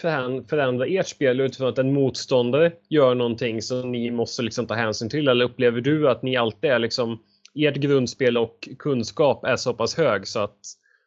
[0.49, 5.09] förändra ert spel utifrån att en motståndare gör någonting som ni måste liksom ta hänsyn
[5.09, 5.29] till?
[5.29, 7.19] Eller upplever du att ni alltid är liksom,
[7.55, 10.59] ert grundspel och kunskap är så pass hög så att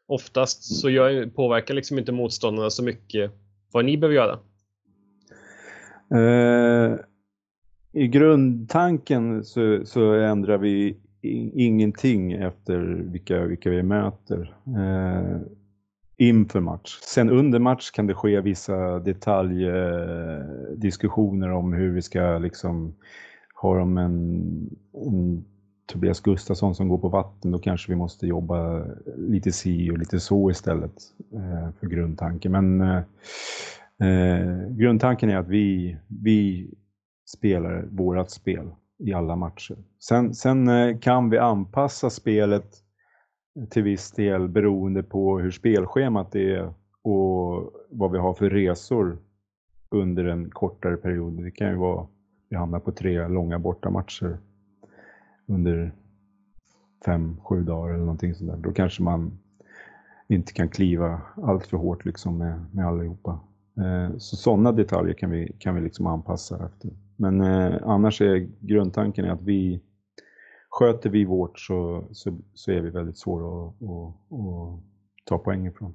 [0.08, 3.32] oftast så gör, påverkar liksom inte motståndarna så mycket
[3.72, 4.40] vad ni behöver göra?
[6.16, 7.00] Uh,
[7.94, 10.98] I grundtanken så, så ändrar vi
[11.54, 12.80] ingenting efter
[13.12, 14.56] vilka, vilka vi möter.
[14.68, 15.42] Uh,
[16.20, 17.00] inför match.
[17.02, 22.96] Sen under match kan det ske vissa detaljdiskussioner om hur vi ska liksom,
[23.54, 24.44] har de en,
[24.94, 25.46] en
[25.86, 28.86] Tobias Gustafsson som går på vatten, då kanske vi måste jobba
[29.18, 30.94] lite si och lite så istället
[31.34, 32.52] eh, för grundtanken.
[32.52, 33.02] Men eh,
[34.10, 36.72] eh grundtanken är att vi, vi
[37.26, 39.78] spelar vårat spel i alla matcher.
[40.00, 42.84] Sen, sen eh, kan vi anpassa spelet
[43.70, 49.18] till viss del beroende på hur spelschemat är och vad vi har för resor
[49.90, 51.44] under en kortare period.
[51.44, 52.08] Det kan ju vara,
[52.50, 54.38] vi hamnar på tre långa bortamatcher
[55.46, 55.92] under
[57.06, 58.58] fem, sju dagar eller någonting sånt där.
[58.58, 59.32] Då kanske man
[60.28, 63.40] inte kan kliva allt för hårt liksom med, med allihopa.
[63.78, 66.92] Eh, så sådana detaljer kan vi, kan vi liksom anpassa efter.
[67.16, 69.82] Men eh, annars är grundtanken är att vi
[70.70, 74.80] sköter vi vårt så, så, så är vi väldigt svåra att, att, att
[75.26, 75.94] ta poäng ifrån.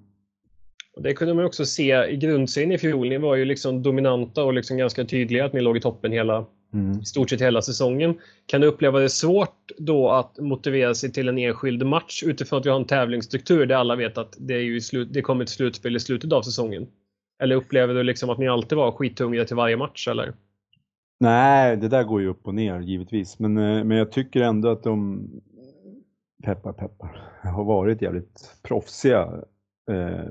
[0.97, 3.09] Det kunde man också se i grundserien i fjol.
[3.09, 6.47] Ni var ju liksom dominanta och liksom ganska tydliga att ni låg i toppen hela,
[6.75, 7.01] mm.
[7.01, 8.19] i stort sett hela säsongen.
[8.47, 12.67] Kan du uppleva det svårt då att motivera sig till en enskild match utifrån att
[12.67, 15.51] vi har en tävlingsstruktur där alla vet att det, är ju slut, det kommer ett
[15.51, 16.87] slutspel i slutet av säsongen?
[17.43, 20.09] Eller upplever du liksom att ni alltid var skithungriga till varje match?
[20.09, 20.35] Eller?
[21.25, 23.39] Nej, det där går ju upp och ner givetvis.
[23.39, 25.27] Men, eh, men jag tycker ändå att de,
[26.45, 29.29] peppar peppar, har varit jävligt proffsiga.
[29.91, 30.25] Eh,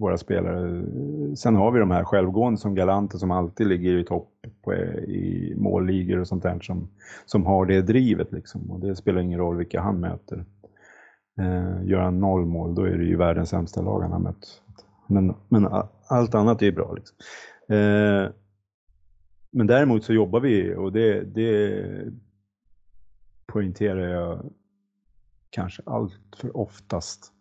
[0.00, 0.84] våra spelare.
[1.36, 4.32] Sen har vi de här självgående som Galante som alltid ligger i topp
[4.64, 6.88] på, i målligor och sånt där som,
[7.26, 8.70] som har det drivet liksom.
[8.70, 10.44] Och det spelar ingen roll vilka han möter.
[11.38, 14.62] Eh, gör han noll mål då är det ju världens sämsta lag han har mött.
[15.06, 15.68] Men, men
[16.08, 17.16] allt annat är ju bra liksom.
[17.76, 18.30] Eh,
[19.50, 21.84] men däremot så jobbar vi och det, det
[23.46, 24.40] poängterar jag
[25.50, 27.32] kanske allt för oftast.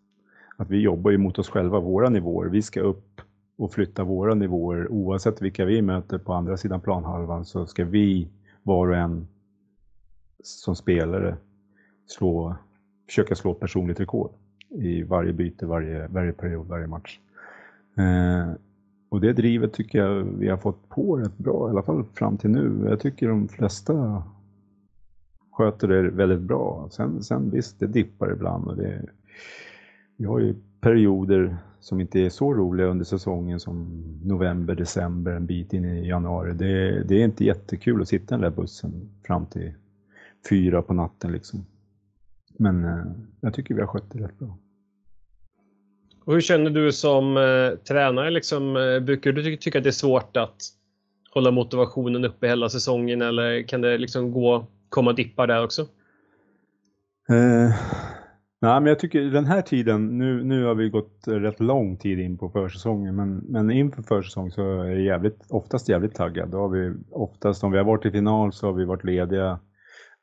[0.57, 2.49] Att vi jobbar ju mot oss själva, våra nivåer.
[2.49, 3.21] Vi ska upp
[3.57, 4.91] och flytta våra nivåer.
[4.91, 8.27] Oavsett vilka vi möter på andra sidan planhalvan så ska vi
[8.63, 9.27] var och en
[10.43, 11.37] som spelare
[12.05, 12.55] slå,
[13.07, 14.31] försöka slå personligt rekord
[14.69, 17.19] i varje byte, varje, varje period, varje match.
[17.97, 18.53] Eh,
[19.15, 22.37] och det drivet tycker jag vi har fått på rätt bra, i alla fall fram
[22.37, 22.85] till nu.
[22.89, 24.23] Jag tycker de flesta
[25.51, 26.89] sköter det väldigt bra.
[26.91, 29.05] Sen, sen visst, det dippar ibland och det,
[30.17, 35.45] vi har ju perioder som inte är så roliga under säsongen som november, december, en
[35.45, 36.53] bit in i januari.
[36.53, 39.73] Det, det är inte jättekul att sitta i den där bussen fram till
[40.49, 41.65] fyra på natten liksom.
[42.57, 43.05] Men eh,
[43.41, 44.57] jag tycker vi har skött det rätt bra.
[46.25, 48.29] Och hur känner du som eh, tränare?
[48.29, 50.55] Liksom, eh, brukar du ty tycka att det är svårt att
[51.33, 55.81] hålla motivationen uppe hela säsongen eller kan det liksom gå, komma dippar där också?
[57.29, 57.75] Eh,
[58.61, 62.19] nej, men jag tycker den här tiden, nu, nu har vi gått rätt lång tid
[62.19, 66.49] in på försäsongen, men, men inför försäsong så är jag jävligt, oftast jävligt taggad.
[66.49, 69.59] Då har vi oftast, om vi har varit i final så har vi varit lediga.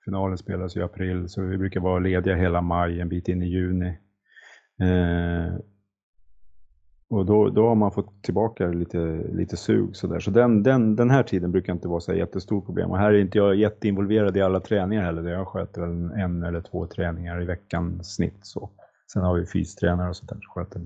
[0.04, 3.46] Finalen spelas i april, så vi brukar vara lediga hela maj, en bit in i
[3.46, 3.98] juni.
[4.80, 5.54] Eh,
[7.12, 8.98] och då, då har man fått tillbaka lite,
[9.32, 10.20] lite sug sådär.
[10.20, 12.90] Så den, den, den här tiden brukar inte vara så jättestort problem.
[12.90, 15.30] Och här är inte jag jätteinvolverad i alla träningar heller.
[15.30, 18.38] Jag sköter en, en eller två träningar i veckan snitt.
[18.42, 18.70] Så.
[19.12, 20.80] Sen har vi fystränare och sånt där som sköter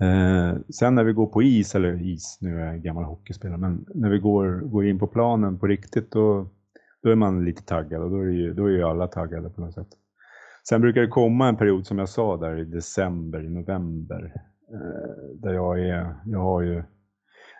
[0.00, 3.86] eh, Sen när vi går på is, eller is, nu är jag gammal hockeyspelare, men
[3.94, 6.46] när vi går, går in på planen på riktigt då,
[7.02, 9.60] då är man lite taggad och då är, ju, då är ju alla taggade på
[9.60, 9.88] något sätt.
[10.68, 14.32] Sen brukar det komma en period som jag sa där i december, i november
[15.34, 16.82] där jag är, jag har ju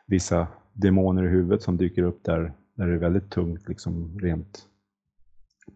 [0.07, 4.69] vissa demoner i huvudet som dyker upp där, där det är väldigt tungt liksom rent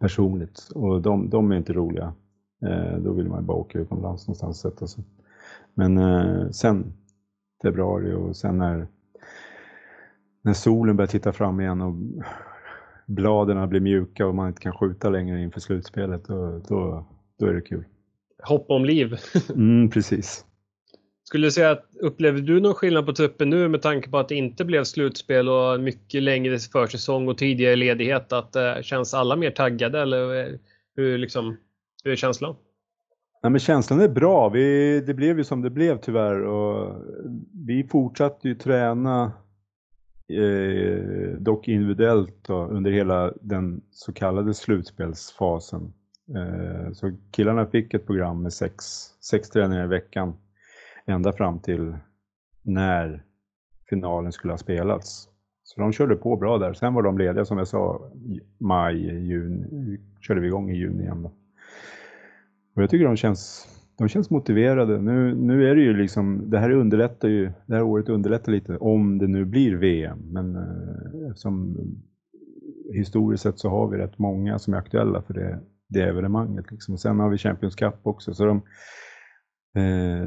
[0.00, 0.68] personligt.
[0.74, 2.14] Och de, de är inte roliga.
[2.62, 5.04] Eh, då vill man bara åka utomlands någonstans och sätta sig.
[5.74, 6.92] Men eh, sen
[7.62, 8.86] februari och sen när,
[10.42, 11.94] när solen börjar titta fram igen och
[13.06, 17.06] bladen blir mjuka och man inte kan skjuta längre inför slutspelet, då, då,
[17.38, 17.84] då är det kul.
[18.42, 19.14] Hopp om liv.
[19.54, 20.45] mm, precis.
[21.28, 24.28] Skulle du säga att upplever du någon skillnad på truppen nu med tanke på att
[24.28, 28.32] det inte blev slutspel och mycket längre försäsong och tidigare ledighet?
[28.32, 30.58] Att eh, känns alla mer taggade eller eh,
[30.96, 31.56] hur, liksom,
[32.04, 32.56] hur är känslan?
[33.42, 34.48] Nej men känslan är bra.
[34.48, 37.02] Vi, det blev ju som det blev tyvärr och
[37.66, 39.32] vi fortsatte ju träna
[40.28, 45.92] eh, dock individuellt då, under hela den så kallade slutspelsfasen.
[46.36, 48.84] Eh, så killarna fick ett program med sex,
[49.20, 50.34] sex träningar i veckan
[51.06, 51.96] ända fram till
[52.62, 53.24] när
[53.88, 55.28] finalen skulle ha spelats.
[55.62, 56.72] Så de körde på bra där.
[56.72, 58.10] Sen var de lediga som jag sa,
[58.58, 61.22] maj, juni, körde vi igång i juni igen.
[61.22, 61.28] Då.
[62.76, 65.00] Och jag tycker de känns, de känns motiverade.
[65.00, 68.76] Nu, nu är det ju liksom, det här underlättar ju, det här året underlättar lite
[68.76, 70.18] om det nu blir VM.
[70.32, 71.76] Men eh, eftersom
[72.94, 76.70] historiskt sett så har vi rätt många som är aktuella för det, det evenemanget.
[76.70, 76.94] Liksom.
[76.94, 78.34] Och sen har vi Champions Cup också.
[78.34, 78.62] Så de,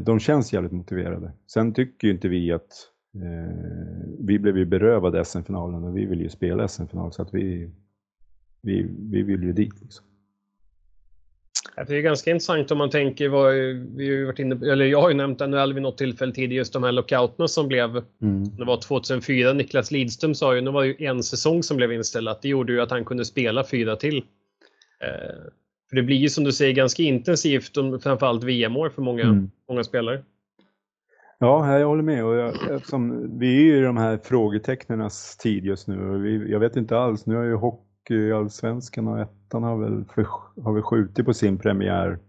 [0.02, 1.32] de känns jävligt motiverade.
[1.48, 3.56] Sen tycker ju inte vi att eh,
[4.20, 7.72] vi blev ju berövade SM-finalen och vi vill ju spela SM-final så att vi,
[8.62, 9.82] vi, vi vill ju dit.
[9.82, 10.06] Liksom.
[11.88, 13.54] Det är ganska intressant om man tänker, vad,
[13.96, 16.74] vi har varit inne, eller jag har ju nämnt NHL vid något tillfälle tidigare, just
[16.74, 17.90] de här lockouterna som blev,
[18.22, 18.44] mm.
[18.58, 22.30] det var 2004, Niklas Lidström sa ju, det var ju en säsong som blev inställd,
[22.42, 24.24] det gjorde ju att han kunde spela fyra till.
[25.90, 27.74] För det blir ju som du säger ganska intensivt,
[28.04, 29.52] framförallt VM-år för många, mm.
[29.70, 30.24] många spelare.
[31.40, 32.26] Ja, jag håller med.
[32.26, 32.54] Och jag,
[33.40, 36.18] vi är ju i de här frågetecknens tid just nu.
[36.20, 40.28] Vi, jag vet inte alls, nu har ju Hockeyallsvenskan och ettan har väl, för,
[40.64, 42.20] har väl skjutit på sin premiär.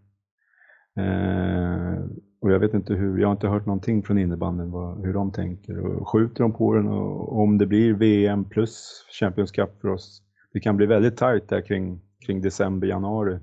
[0.96, 2.05] Eh,
[2.40, 5.33] och jag vet inte hur, jag har inte hört någonting från innebanden vad, hur de
[5.33, 5.79] tänker.
[5.79, 10.23] Och skjuter de på den och om det blir VM plus Champions Cup för oss,
[10.53, 13.38] det kan bli väldigt tajt där kring, kring december, januari.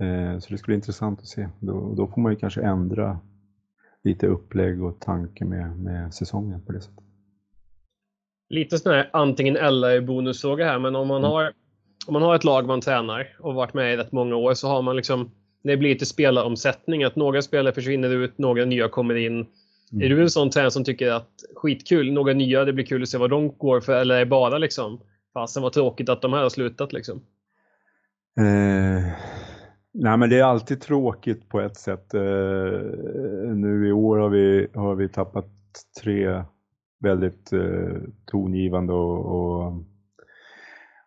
[0.00, 1.48] Eh, så det skulle bli intressant att se.
[1.60, 3.18] Då, då får man ju kanske ändra
[4.04, 7.04] lite upplägg och tanke med, med säsongen på det sättet.
[8.50, 11.30] Lite sån här antingen eller bonusfråga här, men om man, mm.
[11.30, 11.52] har,
[12.06, 14.68] om man har ett lag man tränar och varit med i rätt många år så
[14.68, 15.30] har man liksom,
[15.62, 19.46] det blir lite spelaromsättning, att några spelare försvinner ut, några nya kommer in.
[19.92, 20.04] Mm.
[20.04, 23.08] Är du en sån tränare som tycker att skitkul, några nya, det blir kul att
[23.08, 25.00] se vad de går för, eller är det bara liksom,
[25.34, 27.22] fasen vad tråkigt att de här har slutat liksom?
[28.38, 29.12] Eh,
[29.92, 32.14] Nej, men det är alltid tråkigt på ett sätt.
[32.14, 32.20] Eh,
[33.54, 35.46] nu i år har vi, har vi tappat
[36.02, 36.44] tre
[37.00, 37.96] väldigt eh,
[38.26, 39.72] tongivande och, och,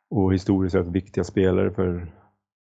[0.10, 2.12] och historiskt sett viktiga spelare för,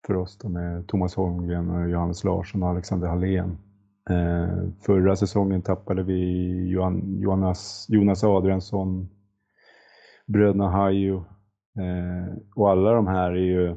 [0.06, 0.38] för oss.
[0.38, 3.58] De är Thomas Holmgren, och Johannes Larsson och Alexander Hallén.
[4.10, 9.08] Eh, förra säsongen tappade vi Johan, Jonas, Jonas Adriansson,
[10.26, 11.16] bröderna Hajo
[11.78, 13.76] eh, och alla de här är ju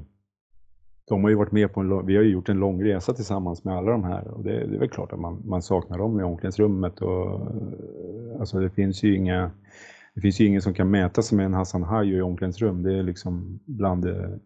[1.08, 3.64] de har ju varit med på en, vi har ju gjort en lång resa tillsammans
[3.64, 6.20] med alla de här och det, det är väl klart att man, man saknar dem
[6.20, 7.42] i omklädningsrummet och
[8.40, 9.52] alltså det finns ju inga
[10.16, 12.84] det finns ju ingen som kan mäta sig med en Hassan Hajo i omklädningsrum.
[12.84, 14.40] Det är liksom bland det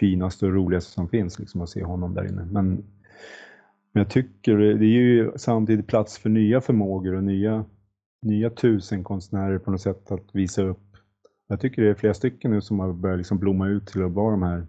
[0.00, 2.44] finaste och roligaste som finns liksom att se honom där inne.
[2.52, 2.84] Men
[3.92, 7.64] Men jag tycker det är ju samtidigt plats för nya förmågor och nya,
[8.22, 10.96] nya tusen konstnärer på något sätt att visa upp.
[11.48, 14.12] Jag tycker det är flera stycken nu som har börjat liksom blomma ut till att
[14.12, 14.66] vara de här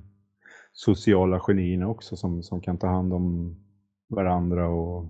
[0.79, 3.55] sociala genierna också som, som kan ta hand om
[4.07, 5.05] varandra och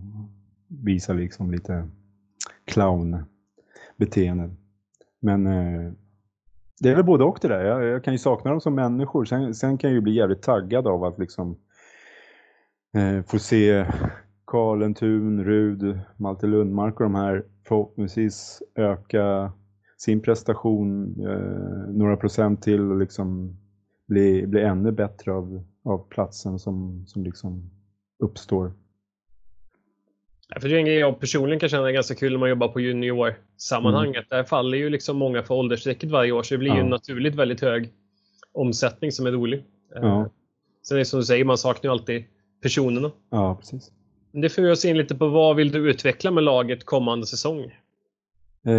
[0.68, 1.88] visa liksom lite
[2.66, 4.58] clownbeteenden.
[5.20, 5.92] Men eh,
[6.80, 7.66] det är väl både och det där.
[7.66, 9.26] Jag, jag, kan ju sakna dem som människor.
[9.26, 11.58] Sen, sen kan jag ju bli jävligt taggad av att liksom
[12.94, 13.86] eh, få se
[14.48, 19.52] Karlen Thun, Rud, Malte Lundmark och de här förhoppningsvis öka
[19.98, 23.58] sin prestation eh, några procent till och liksom
[24.10, 27.70] bli, bli ännu bättre av, av platsen som, som liksom
[28.20, 28.74] uppstår.
[30.62, 32.68] För det är en grej jag personligen kan känna är ganska kul när man jobbar
[32.68, 34.16] på juniorsammanhanget.
[34.16, 34.26] Mm.
[34.30, 36.78] Där faller ju liksom många för åldersstrecket varje år så det blir ja.
[36.78, 37.90] ju naturligt väldigt hög
[38.54, 39.64] omsättning som är rolig.
[39.96, 40.22] Ja.
[40.22, 40.28] Eh,
[40.88, 42.24] sen är det som du säger, man saknar ju alltid
[42.62, 43.12] personerna.
[43.30, 43.92] Ja, precis.
[44.32, 47.60] Det för oss in lite på vad vill du utveckla med laget kommande säsong?
[48.66, 48.74] Eh,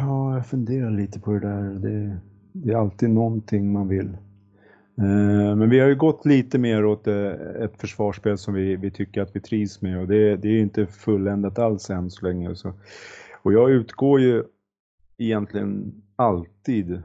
[0.00, 1.62] ja, jag funderar lite på det där.
[1.62, 2.20] Det,
[2.52, 4.16] det är alltid någonting man vill.
[4.98, 7.30] Eh, men vi har ju gått lite mer åt eh,
[7.62, 10.86] ett försvarsspel som vi, vi tycker att vi trivs med och det, det är inte
[10.86, 12.54] fulländat alls än så länge.
[12.54, 12.72] Så.
[13.42, 14.44] Och jag utgår ju
[15.18, 17.02] egentligen alltid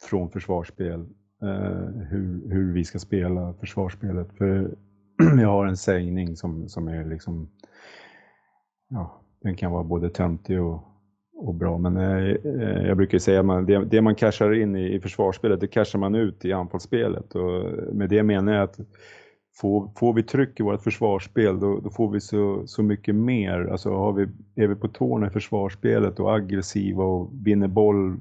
[0.00, 1.00] från försvarsspel,
[1.42, 4.28] eh, hur, hur vi ska spela försvarsspelet.
[4.38, 4.74] För
[5.40, 7.48] jag har en sägning som, som är liksom,
[8.88, 10.91] ja, den kan vara både töntig och,
[11.42, 11.78] och bra.
[11.78, 15.60] Men eh, eh jag brukar säga att det, det, man cashar in i, i försvarsspelet,
[15.60, 17.34] det cashar man ut i anfallsspelet.
[17.34, 17.64] Och
[17.94, 18.80] med det menar jag att
[19.60, 23.68] får, får vi tryck i vårt försvarsspel, då, då, får vi så, så mycket mer.
[23.72, 28.20] Alltså har vi, är vi på tårna i försvarsspelet och aggressiva och vinner boll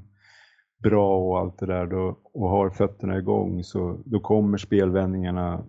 [0.83, 5.63] bra och allt det där då, och har fötterna igång så då kommer spelvändningarna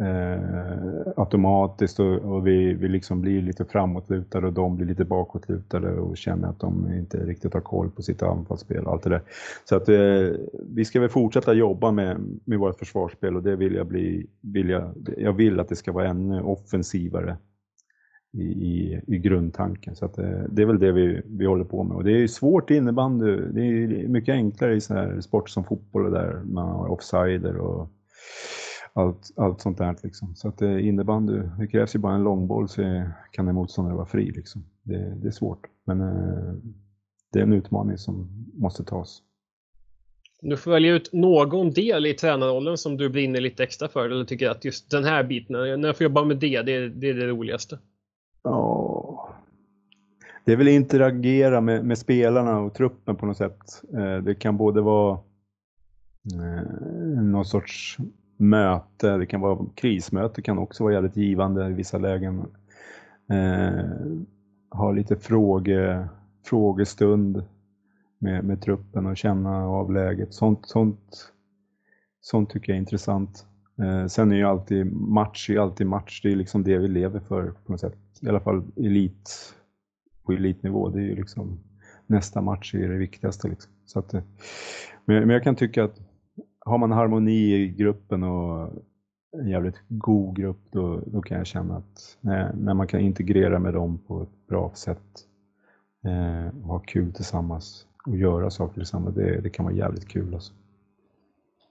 [0.00, 5.92] eh, automatiskt och, och, vi, vi liksom blir lite framåtlutade och de blir lite bakåtlutade
[5.92, 9.22] och känner att de inte riktigt har koll på sitt anfallsspel och allt det där.
[9.64, 10.40] Så att eh,
[10.74, 14.68] vi ska väl fortsätta jobba med, med vårt försvarsspel och det vill jag bli, vill
[14.68, 17.36] jag, jag vill att det ska vara ännu offensivare
[18.32, 19.96] i, i, i grundtanken.
[19.96, 21.96] Så att, eh, det är väl det vi, vi håller på med.
[21.96, 23.36] Och det är svårt i innebandy.
[23.36, 27.88] Det är mycket enklare i sådana här sport som fotboll där man har offsider och
[28.92, 29.96] allt, allt sånt där.
[30.02, 30.34] Liksom.
[30.34, 34.06] Så att det innebandy, det krävs ju bara en långboll så kan en motståndare vara
[34.06, 34.30] fri.
[34.30, 34.64] Liksom.
[34.82, 36.54] Det, det är svårt, men eh,
[37.32, 39.22] det är en utmaning som måste tas.
[40.42, 44.24] Du får välja ut någon del i tränarrollen som du brinner lite extra för eller
[44.24, 47.14] tycker att just den här biten, när jag får jobba med det, det, det är
[47.14, 47.78] det roligaste.
[48.42, 49.34] Ja,
[50.44, 53.82] det är väl interagera med, med spelarna och truppen på något sätt.
[53.94, 55.18] Eh, det kan både vara
[56.34, 57.98] eh, någon sorts
[58.40, 62.46] möte, det kan vara krismöte, kan också vara jävligt givande i vissa lägen.
[63.30, 63.84] Eh,
[64.70, 66.08] ha lite fråge,
[66.44, 67.44] frågestund
[68.18, 70.34] med, med truppen och känna av läget.
[70.34, 71.32] Sånt, sånt,
[72.20, 73.46] sånt tycker jag är intressant.
[73.78, 77.20] Eh, sen är ju alltid match, är alltid match, det är liksom det vi lever
[77.20, 77.98] för på något sätt.
[78.20, 79.54] I alla fall elit,
[80.22, 81.60] på elitnivå, det är ju liksom
[82.06, 83.48] nästa match är det viktigaste.
[83.48, 83.72] Liksom.
[83.86, 84.22] Så att, eh,
[85.04, 86.00] men, men jag kan tycka att
[86.64, 88.72] har man harmoni i gruppen och
[89.32, 93.58] en jävligt god grupp, då, då kan jag känna att när, när man kan integrera
[93.58, 95.26] med dem på ett bra sätt
[96.04, 100.34] eh, och ha kul tillsammans och göra saker tillsammans, det, det kan vara jävligt kul.
[100.34, 100.52] Alltså.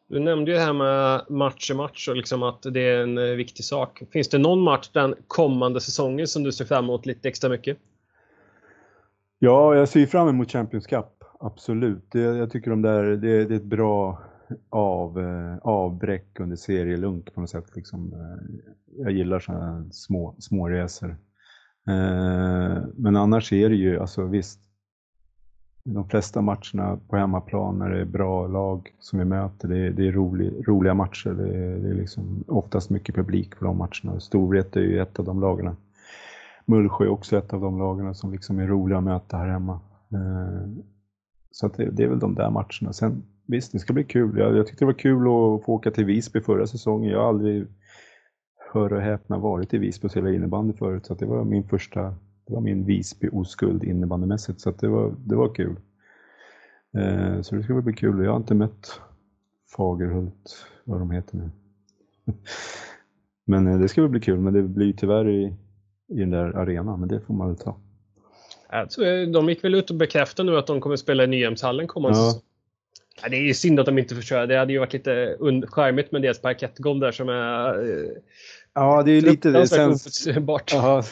[0.07, 3.17] Du nämnde ju det här med match och match och liksom att det är en
[3.17, 4.03] eh, viktig sak.
[4.11, 7.77] Finns det någon match den kommande säsongen som du ser fram emot lite extra mycket?
[9.39, 11.23] Ja, jag ser fram emot Champions Cup.
[11.39, 12.11] Absolut.
[12.11, 14.21] Det, jag tycker de där, det, det är ett bra
[14.69, 17.75] av, eh, avbräck under serielunk på något sätt.
[17.75, 18.13] Liksom.
[18.13, 18.55] Eh,
[18.97, 21.09] jag gillar sådana små, små resor.
[21.87, 24.59] Eh, men annars är det ju, alltså visst,
[25.83, 29.91] de flesta matcherna på hemmaplan när det är bra lag som vi möter, det är,
[29.91, 31.29] det är rolig, roliga matcher.
[31.29, 34.19] Det är, det är liksom oftast mycket publik på de matcherna.
[34.19, 35.75] Storvreta är ju ett av de lagarna.
[36.65, 39.79] Mullsjö är också ett av de lagarna som liksom är roliga att möta här hemma.
[40.13, 40.69] Eh,
[41.51, 42.93] så det, det, är väl de där matcherna.
[42.93, 44.37] Sen visst, det ska bli kul.
[44.37, 47.11] Jag, jag tyckte det var kul att få åka till Visby förra säsongen.
[47.11, 47.67] Jag har aldrig,
[48.73, 51.05] hör och häpna, varit i Visby och spelat innebandy förut.
[51.05, 52.01] Så det var min första,
[52.47, 54.61] det var min Visby-oskuld innebandymässigt.
[54.61, 55.75] Så det, var, det var kul.
[56.97, 58.23] Eh, så det ska bli kul.
[58.23, 59.01] Jag har inte mött
[59.75, 61.49] Fagerhult, vad de heter nu.
[63.45, 65.53] men eh, det ska väl bli kul, men det blir tyvärr i,
[66.07, 67.77] i den där arenan, men det får man väl ta.
[68.69, 72.19] Alltså, de gick väl ut och bekräftade nu att de kommer spela i Nyhemshallen kommande
[72.19, 72.41] ja.
[73.23, 74.45] Ja, det är ju synd att de inte får köra.
[74.45, 77.75] Det hade ju varit lite charmigt med deras parkettgolv där som är
[78.73, 79.67] Ja, det är lite det.
[79.67, 80.49] Sen.
[80.75, 81.03] Aha,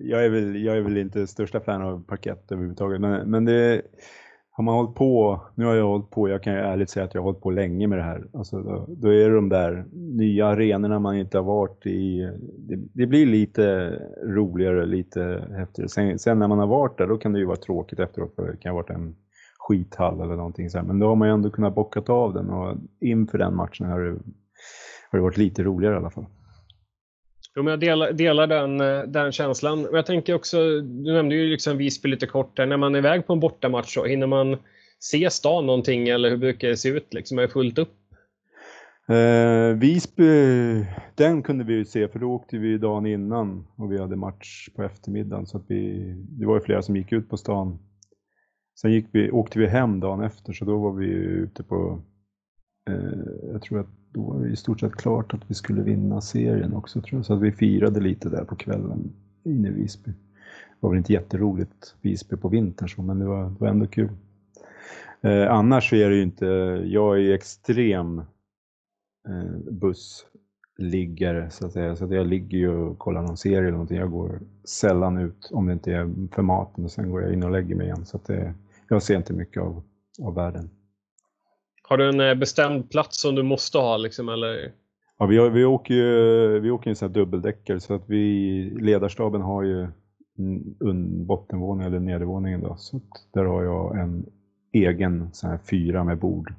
[0.00, 3.82] jag, är väl, jag är väl inte största fan av parkett överhuvudtaget, men, men det
[4.50, 7.14] har man hållit på, nu har jag hållit på, jag kan ju ärligt säga att
[7.14, 8.24] jag har hållit på länge med det här.
[8.32, 12.30] Alltså då, då är det de där nya arenorna man inte har varit i.
[12.58, 13.92] Det, det blir lite
[14.24, 15.88] roligare, lite häftigare.
[15.88, 18.52] Sen, sen, när man har varit där, då kan det ju vara tråkigt efteråt, för
[18.52, 19.14] det kan ha varit en
[19.68, 20.84] skithall eller någonting så här.
[20.84, 24.00] Men då har man ju ändå kunnat bockat av den och inför den matchen har
[24.00, 24.10] det,
[25.10, 26.26] har det varit lite roligare i alla fall.
[27.56, 29.86] Jo, men jag delar, delar den, eh, den känslan.
[29.86, 32.66] Och jag tänker också, du nämnde ju liksom Visby lite kort där.
[32.66, 34.56] När man är iväg på en bortamatch så hinner man
[34.98, 37.14] se stan någonting eller hur brukar det se ut?
[37.14, 37.94] Liksom, är det fullt upp?
[39.08, 43.98] Eh, Visby, den kunde vi ju se för då åkte vi dagen innan och vi
[43.98, 47.36] hade match på eftermiddagen så att vi, det var ju flera som gick ut på
[47.36, 47.78] stan.
[48.80, 52.00] Sen gick vi, åkte vi hem dagen efter så då var vi ute på,
[52.90, 56.20] eh, jag tror att då var det i stort sett klart att vi skulle vinna
[56.20, 57.26] serien också tror jag.
[57.26, 59.12] Så att vi firade lite där på kvällen
[59.44, 60.10] inne i Visby.
[60.10, 60.16] Det
[60.80, 64.10] var väl inte jätteroligt Visby på vintern så, men det var, det var ändå kul.
[65.20, 66.46] Eh, annars är det ju inte,
[66.86, 68.18] jag är ju extrem
[69.28, 71.96] eh, bussliggare så att säga.
[71.96, 73.98] Så att jag ligger ju och kollar någon serie eller någonting.
[73.98, 77.42] Jag går sällan ut om det inte är för maten och sen går jag in
[77.42, 78.04] och lägger mig igen.
[78.06, 78.54] Så att det,
[78.88, 79.82] jag ser inte mycket av,
[80.22, 80.70] av världen.
[81.82, 84.72] Har du en eh, bestämd plats som du måste ha liksom, eller?
[85.18, 88.70] Ja, vi, har, vi åker ju vi åker en sån här dubbeldäckare så att vi,
[88.80, 89.88] ledarstaben har ju
[90.80, 92.76] en bottenvåning eller nedervåningen då.
[92.78, 93.00] Så
[93.32, 94.26] där har jag en
[94.72, 96.54] egen sån här fyra med bord.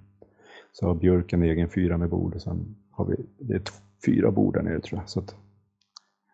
[0.71, 3.61] Så har Björk en egen fyra med bord och sen har vi, det är
[4.05, 5.09] fyra bord där nere tror jag.
[5.09, 5.35] Så att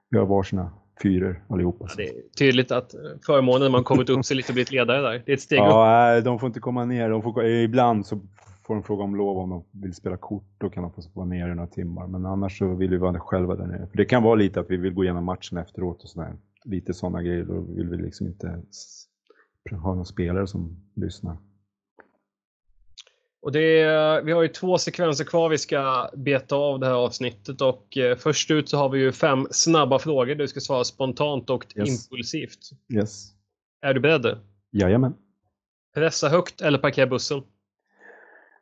[0.10, 0.72] vi har varsina
[1.02, 1.86] fyror allihopa.
[1.90, 5.24] Ja, det är tydligt att förmånen man kommit upp sig lite och blivit ledare där.
[5.26, 5.76] Det är ett steg ja, upp.
[5.76, 7.10] Nej, de får inte komma ner.
[7.10, 8.20] De får, ibland så
[8.68, 10.46] får de fråga om lov om de vill spela kort.
[10.58, 12.08] Då kan de få vara nere i några timmar.
[12.08, 13.88] Men annars så vill vi vara själva där nere.
[13.88, 16.34] För det kan vara lite att vi vill gå igenom matchen efteråt och sådär.
[16.66, 17.44] Lite sådana grejer.
[17.44, 18.62] Då vill vi liksom inte
[19.72, 21.38] ha någon spelare som lyssnar.
[23.44, 26.94] Och det är, vi har ju två sekvenser kvar vi ska beta av det här
[26.94, 30.36] avsnittet och eh, först ut så har vi ju fem snabba frågor.
[30.36, 31.90] Du ska svara spontant och yes.
[31.90, 32.60] impulsivt.
[32.94, 33.32] Yes.
[33.82, 34.38] Är du beredd?
[34.72, 35.14] Jajamän.
[35.94, 37.38] Pressa högt eller parkera bussen?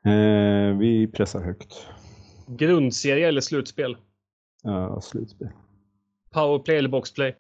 [0.06, 1.88] Eh, vi pressar högt.
[2.48, 3.98] Grundserie eller slutspel?
[4.64, 5.50] Ja, slutspel.
[6.34, 7.36] Powerplay eller boxplay?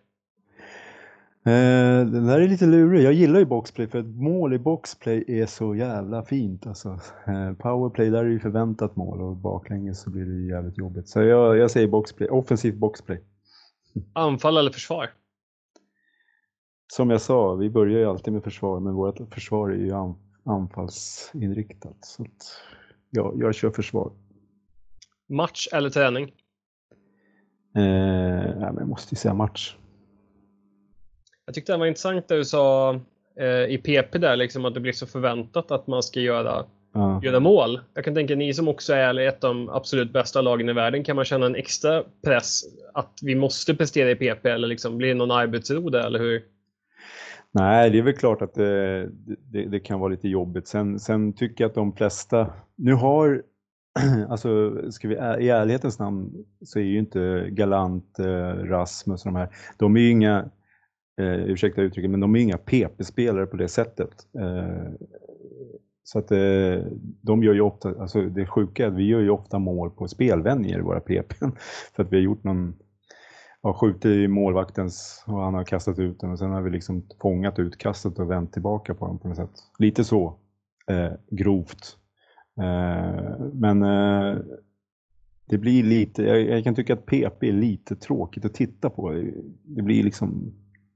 [1.45, 3.03] Eh, den där är lite lurig.
[3.03, 6.67] Jag gillar ju boxplay för ett mål i boxplay är så jävla fint.
[6.67, 6.99] Alltså.
[7.27, 11.07] Eh, powerplay, där är ju förväntat mål och baklänges så blir det jävligt jobbigt.
[11.07, 13.21] Så jag, jag säger boxplay, offensivt boxplay.
[14.13, 15.09] Anfall eller försvar?
[16.87, 20.31] Som jag sa, vi börjar ju alltid med försvar, men vårt försvar är ju anfall
[20.45, 22.05] anfallsinriktat.
[22.05, 22.61] Så att,
[23.09, 24.11] ja, jag kör försvar.
[25.29, 26.31] Match eller träning?
[27.75, 29.75] Eh, jag måste ju säga match.
[31.51, 32.93] Jag tyckte det var intressant det du sa
[33.39, 37.21] eh, i PP där, liksom, att det blir så förväntat att man ska göra, ja.
[37.23, 37.79] göra mål.
[37.93, 41.03] Jag kan tänka ni som också är ett av de absolut bästa lagen i världen,
[41.03, 42.61] kan man känna en extra press
[42.93, 46.43] att vi måste prestera i PP eller liksom, blir det någon arbetsro där, eller hur?
[47.51, 49.09] Nej, det är väl klart att det,
[49.51, 50.67] det, det, kan vara lite jobbigt.
[50.67, 53.43] Sen, sen tycker jag att de flesta, nu har,
[54.29, 59.39] alltså ska vi, i ärlighetens namn så är ju inte Galant, eh, Rasmus och de
[59.39, 60.49] här, de är ju inga,
[61.21, 64.09] eh, ursäkta uttrycket, men de är inga PP-spelare på det sättet.
[64.39, 64.91] Eh,
[66.03, 66.85] så att eh,
[67.21, 70.07] de gör ju ofta, alltså det sjuka är att vi gör ju ofta mål på
[70.07, 71.33] spelvändningar i våra PP.
[71.95, 72.75] För att vi har gjort någon
[73.61, 77.07] har skjutit i målvaktens och han har kastat ut den och sen har vi liksom
[77.21, 79.51] fångat utkastet och vänt tillbaka på den på något sätt.
[79.79, 80.35] Lite så
[80.87, 81.97] eh, grovt.
[82.61, 84.37] Eh, men eh,
[85.45, 89.11] det blir lite, jag, jag, kan tycka att PP är lite tråkigt att titta på.
[89.63, 90.53] Det blir liksom,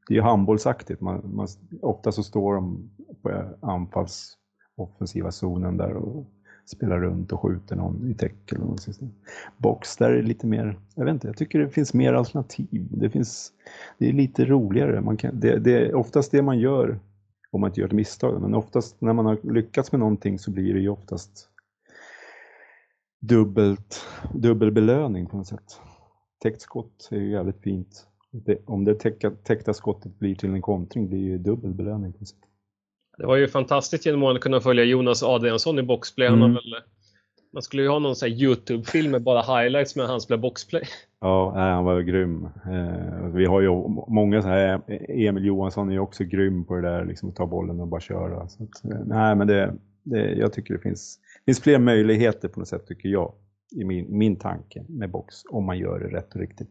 [0.07, 1.01] det är ju handbollsaktigt.
[1.01, 1.47] Man, man,
[1.81, 2.89] ofta så står de
[3.21, 4.37] på anfalls
[4.77, 6.25] offensiva zonen där och
[6.65, 8.61] spelar runt och skjuter någon i täckel.
[8.61, 8.79] Och
[9.57, 12.87] Box, där är det lite mer, jag vet inte, jag tycker det finns mer alternativ.
[12.91, 13.51] Det, finns,
[13.97, 15.01] det är lite roligare.
[15.01, 16.99] Man kan, det, det är oftast det man gör
[17.51, 18.41] om man inte gör ett misstag.
[18.41, 21.49] Men oftast när man har lyckats med någonting så blir det ju oftast
[23.19, 25.79] dubbelt, dubbel belöning på något sätt.
[26.39, 28.07] Täckt skott är ju jävligt fint.
[28.45, 32.13] Det, om det täcka, täckta skottet blir till en kontring blir det ju dubbel belöning.
[33.17, 36.27] Det var ju fantastiskt genom att kunna följa Jonas Adriansson i boxplay.
[36.27, 36.53] Mm.
[36.53, 36.75] Väl,
[37.53, 40.83] man skulle ju ha någon Youtube-film med bara highlights med hans boxplay.
[41.19, 42.45] Ja, han var grym.
[42.45, 43.69] Eh, vi har ju
[44.07, 47.45] många så här, Emil Johansson är ju också grym på det där, liksom att ta
[47.45, 48.47] bollen och bara köra.
[48.47, 49.73] Så att, eh, nej, men det,
[50.03, 53.33] det, jag tycker det finns, finns fler möjligheter på något sätt, tycker jag,
[53.75, 56.69] i min, min tanke med box, om man gör det rätt och riktigt.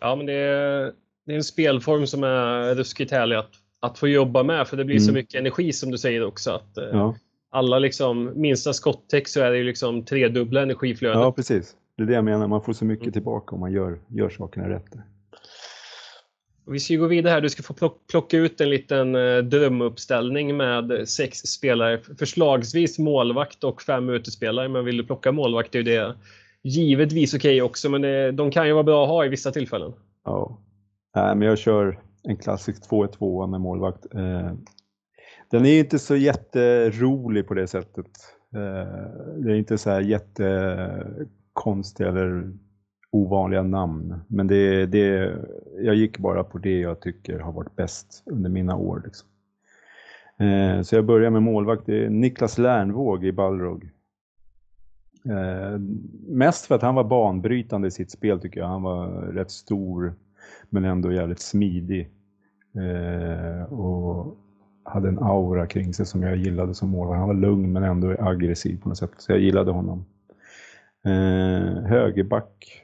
[0.00, 0.92] Ja, men det är,
[1.26, 4.84] det är en spelform som är ruskigt härlig att, att få jobba med för det
[4.84, 5.06] blir mm.
[5.06, 6.50] så mycket energi som du säger också.
[6.50, 7.14] Att, eh, ja.
[7.50, 11.20] Alla liksom, minsta skottäck så är det ju liksom tredubbla energiflödet.
[11.20, 11.76] Ja, precis.
[11.96, 13.12] Det är det jag menar, man får så mycket mm.
[13.12, 14.94] tillbaka om man gör, gör sakerna rätt.
[16.70, 17.40] Vi ska gå vidare här.
[17.40, 22.00] Du ska få plocka ut en liten eh, drömuppställning med sex spelare.
[22.18, 24.68] Förslagsvis målvakt och fem utespelare.
[24.68, 26.14] Men vill du plocka målvakt är det
[26.66, 27.90] givetvis okej okay också.
[27.90, 29.92] Men det, de kan ju vara bra att ha i vissa tillfällen.
[30.24, 30.58] Ja,
[31.16, 34.14] äh, men jag kör en klassisk 2-2 med målvakt.
[34.14, 34.52] Eh,
[35.50, 38.10] den är inte så jätterolig på det sättet.
[38.54, 38.86] Eh,
[39.38, 42.52] det är inte så här jättekonstiga eller
[43.10, 44.14] ovanliga namn.
[44.28, 45.34] Men det, det,
[45.80, 49.02] jag gick bara på det jag tycker har varit bäst under mina år.
[49.04, 49.28] Liksom.
[50.46, 51.86] Eh, så jag börjar med målvakt.
[51.86, 53.90] Det är Niklas Lernvåg i Balrog.
[55.30, 55.78] Eh,
[56.28, 58.68] mest för att han var banbrytande i sitt spel tycker jag.
[58.68, 60.14] Han var rätt stor
[60.70, 62.10] men ändå jävligt smidig.
[62.74, 64.36] Eh, och
[64.84, 67.18] hade en aura kring sig som jag gillade som målvakt.
[67.18, 69.10] Han var lugn men ändå aggressiv på något sätt.
[69.16, 70.04] Så jag gillade honom.
[71.04, 72.82] Eh, högerback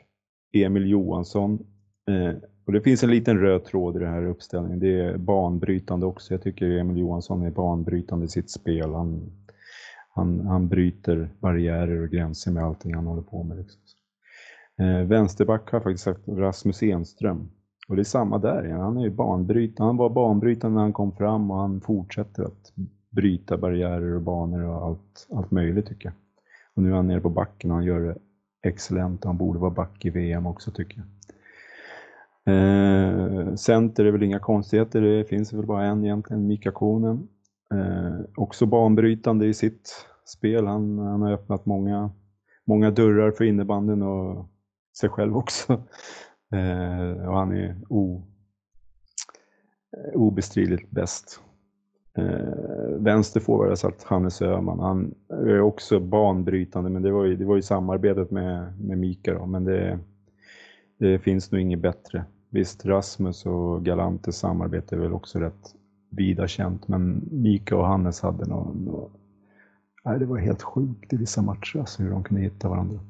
[0.53, 1.67] Emil Johansson.
[2.09, 4.81] Eh, och det finns en liten röd tråd i den här uppställningen.
[4.81, 6.35] Det är banbrytande också.
[6.35, 8.95] Jag tycker Emil Johansson är banbrytande i sitt spel.
[8.95, 9.31] Han,
[10.15, 13.57] han, han bryter barriärer och gränser med allting han håller på med.
[13.57, 13.81] Liksom.
[14.79, 17.51] Eh, vänsterback har faktiskt sagt Rasmus Enström.
[17.89, 18.69] Och det är samma där.
[18.69, 19.89] Han är banbrytande.
[19.89, 22.73] Han var banbrytande när han kom fram och han fortsätter att
[23.11, 26.15] bryta barriärer och banor och allt, allt möjligt tycker jag.
[26.75, 28.19] Och nu är han nere på backen och han gör det
[28.69, 29.21] excellent.
[29.21, 31.07] och Han borde vara back i VM också tycker jag.
[32.45, 37.29] Eh, center är väl inga konstigheter, det finns väl bara en egentligen, Mika Konen.
[37.73, 40.67] Eh, också banbrytande i sitt spel.
[40.67, 42.11] Han, han har öppnat många,
[42.65, 44.47] många dörrar för innebanden och
[45.01, 45.83] sig själv också.
[46.55, 48.23] Eh, och han är o,
[49.97, 51.41] eh, obestridligt bäst.
[52.15, 54.81] Eh, vänsterforward har satt Hannes Öhman.
[54.81, 59.35] Han är också banbrytande men det var ju, det var ju samarbetet med, med Mika
[59.35, 59.99] då, men det,
[60.99, 62.25] det finns nog inget bättre.
[62.51, 65.75] Visst, Rasmus och Galantes samarbete är väl också rätt
[66.13, 68.85] vida känt men Mika och Hannes hade någon...
[68.85, 69.11] någon
[70.05, 73.01] nej, det var helt sjukt i vissa matcher alltså, hur de kunde hitta varandra.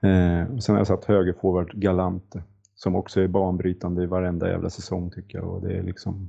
[0.00, 2.42] Eh, och sen har jag satt högerforward Galante
[2.74, 5.48] som också är banbrytande i varenda jävla säsong tycker jag.
[5.48, 6.28] Och det är liksom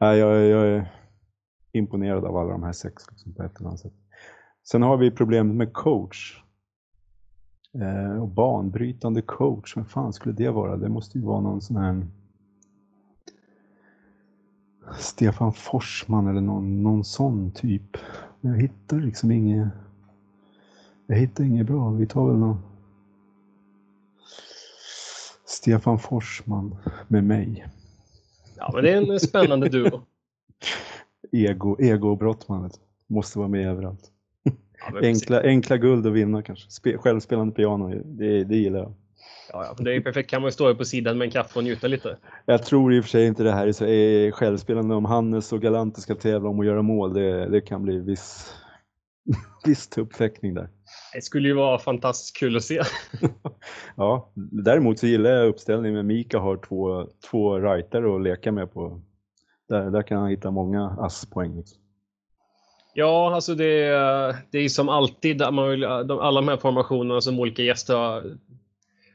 [0.00, 0.92] Nej, jag, jag är
[1.72, 3.92] imponerad av alla de här sex liksom, på ett eller annat sätt.
[4.70, 6.42] Sen har vi problemet med coach.
[7.74, 10.76] Eh, och banbrytande coach, vem fan skulle det vara?
[10.76, 12.06] Det måste ju vara någon sån här
[14.98, 17.96] Stefan Forsman eller någon, någon sån typ.
[18.40, 19.68] Men jag hittar liksom inget.
[21.06, 21.90] Jag hittar inget bra.
[21.90, 22.62] Vi tar väl någon
[25.46, 26.76] Stefan Forsman
[27.08, 27.66] med mig.
[28.56, 30.02] Ja, men det är en spännande duo.
[31.32, 32.70] Ego, ego och Brottman
[33.06, 34.10] måste vara med överallt.
[34.92, 36.70] Ja, enkla, enkla guld att vinna kanske.
[36.70, 38.94] Spe, självspelande piano, det, det gillar jag.
[39.52, 40.30] Ja, ja, det är perfekt.
[40.30, 42.16] Kan man stå på sidan med en kaffe och njuta lite.
[42.46, 44.94] Jag tror i och för sig inte det här är så är självspelande.
[44.94, 48.54] Om Hannes och Galante ska tävla om att göra mål, det, det kan bli viss,
[49.64, 50.68] viss tuppfäktning där.
[51.14, 52.82] Det skulle ju vara fantastiskt kul att se.
[53.96, 54.32] ja,
[54.64, 59.00] däremot så gillar jag uppställningen med Mika har två, två rightare att leka med på.
[59.68, 61.56] Där, där kan han hitta många asspoäng.
[61.56, 61.78] Liksom.
[62.94, 63.88] Ja, alltså det,
[64.50, 68.22] det är som alltid, man vill, alla de här formationerna som olika gäster har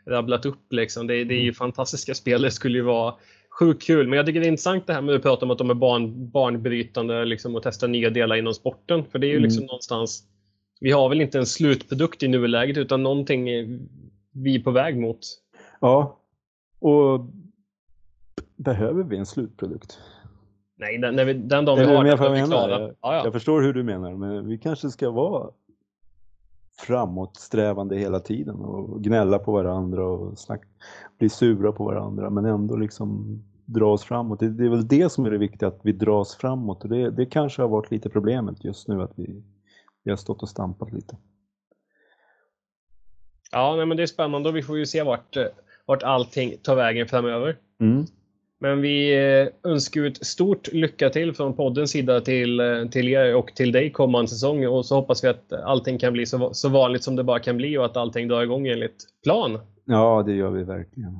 [0.07, 0.73] rabblat upp.
[0.73, 1.07] Liksom.
[1.07, 1.53] Det, det är ju mm.
[1.53, 2.41] fantastiska spel.
[2.41, 3.13] Det skulle ju vara
[3.59, 4.07] sjukt kul.
[4.07, 5.73] Men jag tycker det är intressant det här med att prata om att de är
[5.73, 9.05] barn, barnbrytande liksom, och testa nya delar inom sporten.
[9.11, 9.67] För det är ju liksom mm.
[9.67, 10.23] någonstans
[10.83, 13.45] vi har väl inte en slutprodukt i nuläget utan någonting
[14.31, 15.19] vi är på väg mot.
[15.81, 16.19] Ja,
[16.79, 17.25] och
[18.55, 19.99] behöver vi en slutprodukt?
[20.75, 22.71] Nej, den, när vi, den dagen vi har den, är vi klara.
[22.71, 23.21] Jag, ja, ja.
[23.23, 25.51] jag förstår hur du menar, men vi kanske ska vara
[26.77, 30.61] framåtsträvande hela tiden och gnälla på varandra och snack,
[31.19, 34.39] bli sura på varandra men ändå liksom dra oss framåt.
[34.39, 37.11] Det, det, är väl det som är det viktiga, att vi dras framåt och det,
[37.11, 39.43] det kanske har varit lite problemet just nu att vi
[40.03, 41.17] vi har stått och stampat lite.
[43.51, 45.45] Ja, nej, men det är spännande och vi får ju se vart, eh,
[45.85, 47.57] vart allting tar vägen framöver.
[47.79, 48.05] Mm.
[48.63, 53.35] Men vi eh, önskar ett stort lycka till från poddens sida till, eh, till er
[53.35, 56.69] och till dig kommande säsong och så hoppas vi att allting kan bli så, så
[56.69, 59.59] vanligt som det bara kan bli och att allting drar igång enligt plan.
[59.85, 61.19] Ja, det gör vi verkligen.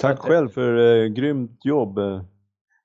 [0.00, 1.98] Tack själv för eh, grymt jobb.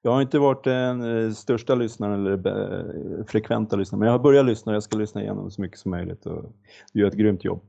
[0.01, 4.23] Jag har inte varit den eh, största lyssnaren eller eh, frekventa lyssnaren, men jag har
[4.23, 6.45] börjat lyssna och jag ska lyssna igenom så mycket som möjligt och
[6.93, 7.61] du gör ett grymt jobb.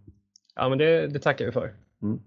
[0.54, 1.74] Ja, men det, det tackar vi för.
[2.02, 2.20] Mm.